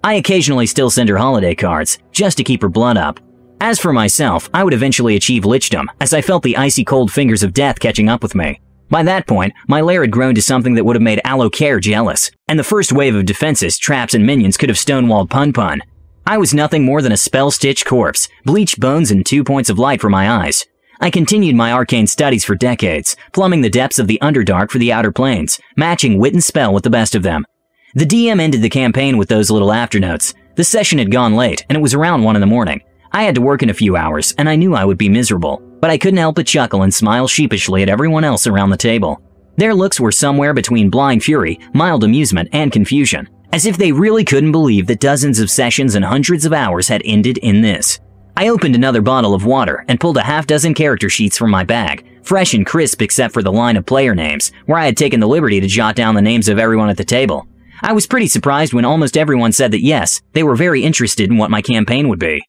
I 0.04 0.16
occasionally 0.16 0.68
still 0.68 0.90
send 0.90 1.10
her 1.10 1.18
holiday 1.18 1.56
cards, 1.56 1.98
just 2.12 2.38
to 2.38 2.44
keep 2.44 2.62
her 2.62 2.70
blood 2.70 2.98
up. 2.98 3.20
As 3.60 3.80
for 3.80 3.94
myself, 3.94 4.50
I 4.54 4.64
would 4.64 4.74
eventually 4.74 5.16
achieve 5.16 5.44
lichdom, 5.44 5.88
as 6.00 6.14
I 6.14 6.22
felt 6.22 6.44
the 6.44 6.58
icy 6.58 6.84
cold 6.84 7.12
fingers 7.12 7.44
of 7.44 7.54
death 7.54 7.80
catching 7.80 8.10
up 8.10 8.24
with 8.24 8.36
me. 8.36 8.60
By 8.94 9.02
that 9.02 9.26
point, 9.26 9.54
my 9.68 9.82
lair 9.82 10.02
had 10.02 10.12
grown 10.12 10.36
to 10.36 10.42
something 10.44 10.76
that 10.76 10.84
would 10.86 10.96
have 10.96 11.02
made 11.02 11.20
Allocare 11.26 11.82
jealous, 11.82 12.30
and 12.48 12.60
the 12.60 12.64
first 12.64 12.94
wave 12.94 13.16
of 13.16 13.26
defenses, 13.26 13.80
traps, 13.80 14.14
and 14.14 14.24
minions 14.24 14.56
could 14.56 14.70
have 14.70 14.78
stonewalled 14.78 15.32
Pun 15.32 15.52
Pun. 15.52 15.82
I 16.28 16.38
was 16.38 16.54
nothing 16.54 16.86
more 16.86 17.02
than 17.02 17.12
a 17.12 17.18
spell-stitched 17.18 17.88
corpse, 17.88 18.30
bleached 18.46 18.80
bones 18.80 19.10
and 19.10 19.26
two 19.26 19.44
points 19.44 19.72
of 19.72 19.80
light 19.80 20.00
for 20.00 20.12
my 20.12 20.30
eyes. 20.30 20.68
I 21.02 21.10
continued 21.10 21.56
my 21.56 21.72
arcane 21.72 22.06
studies 22.06 22.46
for 22.46 22.54
decades, 22.54 23.16
plumbing 23.32 23.62
the 23.62 23.70
depths 23.72 23.98
of 23.98 24.06
the 24.06 24.20
Underdark 24.22 24.70
for 24.70 24.78
the 24.78 24.94
Outer 24.94 25.12
Planes, 25.12 25.60
matching 25.76 26.20
wit 26.20 26.34
and 26.34 26.44
spell 26.44 26.72
with 26.72 26.84
the 26.84 26.92
best 26.92 27.16
of 27.16 27.24
them. 27.24 27.48
The 27.96 28.06
DM 28.06 28.40
ended 28.40 28.62
the 28.62 28.70
campaign 28.70 29.18
with 29.18 29.28
those 29.28 29.50
little 29.50 29.74
afternotes. 29.74 30.36
The 30.54 30.64
session 30.64 31.00
had 31.00 31.10
gone 31.10 31.36
late, 31.36 31.66
and 31.68 31.76
it 31.76 31.82
was 31.82 31.96
around 31.96 32.22
one 32.22 32.36
in 32.36 32.42
the 32.42 32.46
morning. 32.46 32.84
I 33.12 33.24
had 33.24 33.34
to 33.34 33.42
work 33.42 33.64
in 33.64 33.72
a 33.72 33.74
few 33.74 33.96
hours, 33.96 34.36
and 34.38 34.48
I 34.48 34.56
knew 34.56 34.76
I 34.76 34.86
would 34.86 35.00
be 35.00 35.10
miserable, 35.10 35.64
but 35.84 35.90
I 35.90 35.98
couldn't 35.98 36.20
help 36.20 36.38
but 36.38 36.48
chuckle 36.48 36.84
and 36.84 36.94
smile 36.94 37.28
sheepishly 37.28 37.84
at 37.84 37.90
everyone 37.90 38.24
else 38.24 38.48
around 38.48 38.70
the 38.70 38.78
table. 38.78 39.22
Their 39.58 39.76
looks 39.76 40.00
were 40.00 40.14
somewhere 40.14 40.54
between 40.54 40.90
blind 40.90 41.26
fury, 41.26 41.60
mild 41.74 42.06
amusement, 42.06 42.48
and 42.54 42.72
confusion, 42.72 43.28
as 43.52 43.66
if 43.66 43.76
they 43.76 43.92
really 43.92 44.24
couldn't 44.24 44.54
believe 44.54 44.88
that 44.88 45.02
dozens 45.02 45.42
of 45.42 45.52
sessions 45.52 45.96
and 45.96 46.06
hundreds 46.06 46.46
of 46.46 46.54
hours 46.54 46.88
had 46.88 47.02
ended 47.04 47.38
in 47.40 47.60
this. 47.60 48.00
I 48.38 48.48
opened 48.48 48.76
another 48.76 49.02
bottle 49.02 49.34
of 49.34 49.46
water 49.46 49.84
and 49.90 50.00
pulled 50.00 50.16
a 50.16 50.24
half 50.24 50.48
dozen 50.48 50.74
character 50.74 51.10
sheets 51.10 51.38
from 51.38 51.52
my 51.52 51.66
bag, 51.66 52.08
fresh 52.24 52.54
and 52.54 52.66
crisp 52.66 53.02
except 53.02 53.34
for 53.34 53.44
the 53.44 53.52
line 53.52 53.76
of 53.76 53.86
player 53.86 54.16
names, 54.16 54.54
where 54.68 54.80
I 54.80 54.86
had 54.86 54.96
taken 54.96 55.20
the 55.20 55.28
liberty 55.28 55.60
to 55.60 55.68
jot 55.68 55.98
down 55.98 56.16
the 56.16 56.22
names 56.22 56.48
of 56.48 56.60
everyone 56.60 56.92
at 56.92 56.96
the 56.96 57.04
table. 57.04 57.46
I 57.82 57.92
was 57.92 58.08
pretty 58.08 58.28
surprised 58.28 58.72
when 58.72 58.86
almost 58.86 59.18
everyone 59.18 59.52
said 59.52 59.72
that 59.72 59.84
yes, 59.84 60.22
they 60.32 60.44
were 60.44 60.56
very 60.56 60.82
interested 60.82 61.30
in 61.30 61.38
what 61.38 61.52
my 61.52 61.62
campaign 61.62 62.08
would 62.08 62.20
be. 62.20 62.42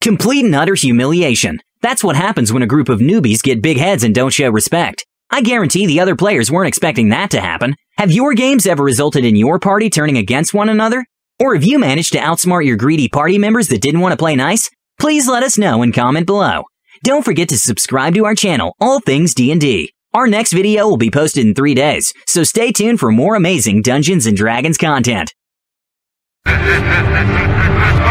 Complete 0.00 0.46
and 0.46 0.54
utter 0.54 0.74
humiliation. 0.74 1.60
That's 1.82 2.04
what 2.04 2.14
happens 2.14 2.52
when 2.52 2.62
a 2.62 2.66
group 2.66 2.88
of 2.88 3.00
newbies 3.00 3.42
get 3.42 3.60
big 3.60 3.76
heads 3.76 4.04
and 4.04 4.14
don't 4.14 4.32
show 4.32 4.48
respect. 4.50 5.04
I 5.30 5.42
guarantee 5.42 5.86
the 5.86 5.98
other 5.98 6.14
players 6.14 6.50
weren't 6.50 6.68
expecting 6.68 7.08
that 7.08 7.30
to 7.32 7.40
happen. 7.40 7.74
Have 7.98 8.12
your 8.12 8.34
games 8.34 8.66
ever 8.66 8.84
resulted 8.84 9.24
in 9.24 9.34
your 9.34 9.58
party 9.58 9.90
turning 9.90 10.16
against 10.16 10.54
one 10.54 10.68
another? 10.68 11.04
Or 11.40 11.54
have 11.54 11.64
you 11.64 11.80
managed 11.80 12.12
to 12.12 12.18
outsmart 12.18 12.64
your 12.64 12.76
greedy 12.76 13.08
party 13.08 13.36
members 13.36 13.66
that 13.68 13.82
didn't 13.82 14.00
want 14.00 14.12
to 14.12 14.16
play 14.16 14.36
nice? 14.36 14.70
Please 15.00 15.26
let 15.26 15.42
us 15.42 15.58
know 15.58 15.82
and 15.82 15.92
comment 15.92 16.26
below. 16.26 16.62
Don't 17.02 17.24
forget 17.24 17.48
to 17.48 17.58
subscribe 17.58 18.14
to 18.14 18.26
our 18.26 18.36
channel, 18.36 18.76
All 18.80 19.00
Things 19.00 19.34
D&D. 19.34 19.92
Our 20.14 20.28
next 20.28 20.52
video 20.52 20.86
will 20.86 20.98
be 20.98 21.10
posted 21.10 21.44
in 21.44 21.54
three 21.54 21.74
days, 21.74 22.12
so 22.26 22.44
stay 22.44 22.70
tuned 22.70 23.00
for 23.00 23.10
more 23.10 23.34
amazing 23.34 23.82
Dungeons 23.82 24.30
& 24.32 24.34
Dragons 24.34 24.78
content. 24.78 25.34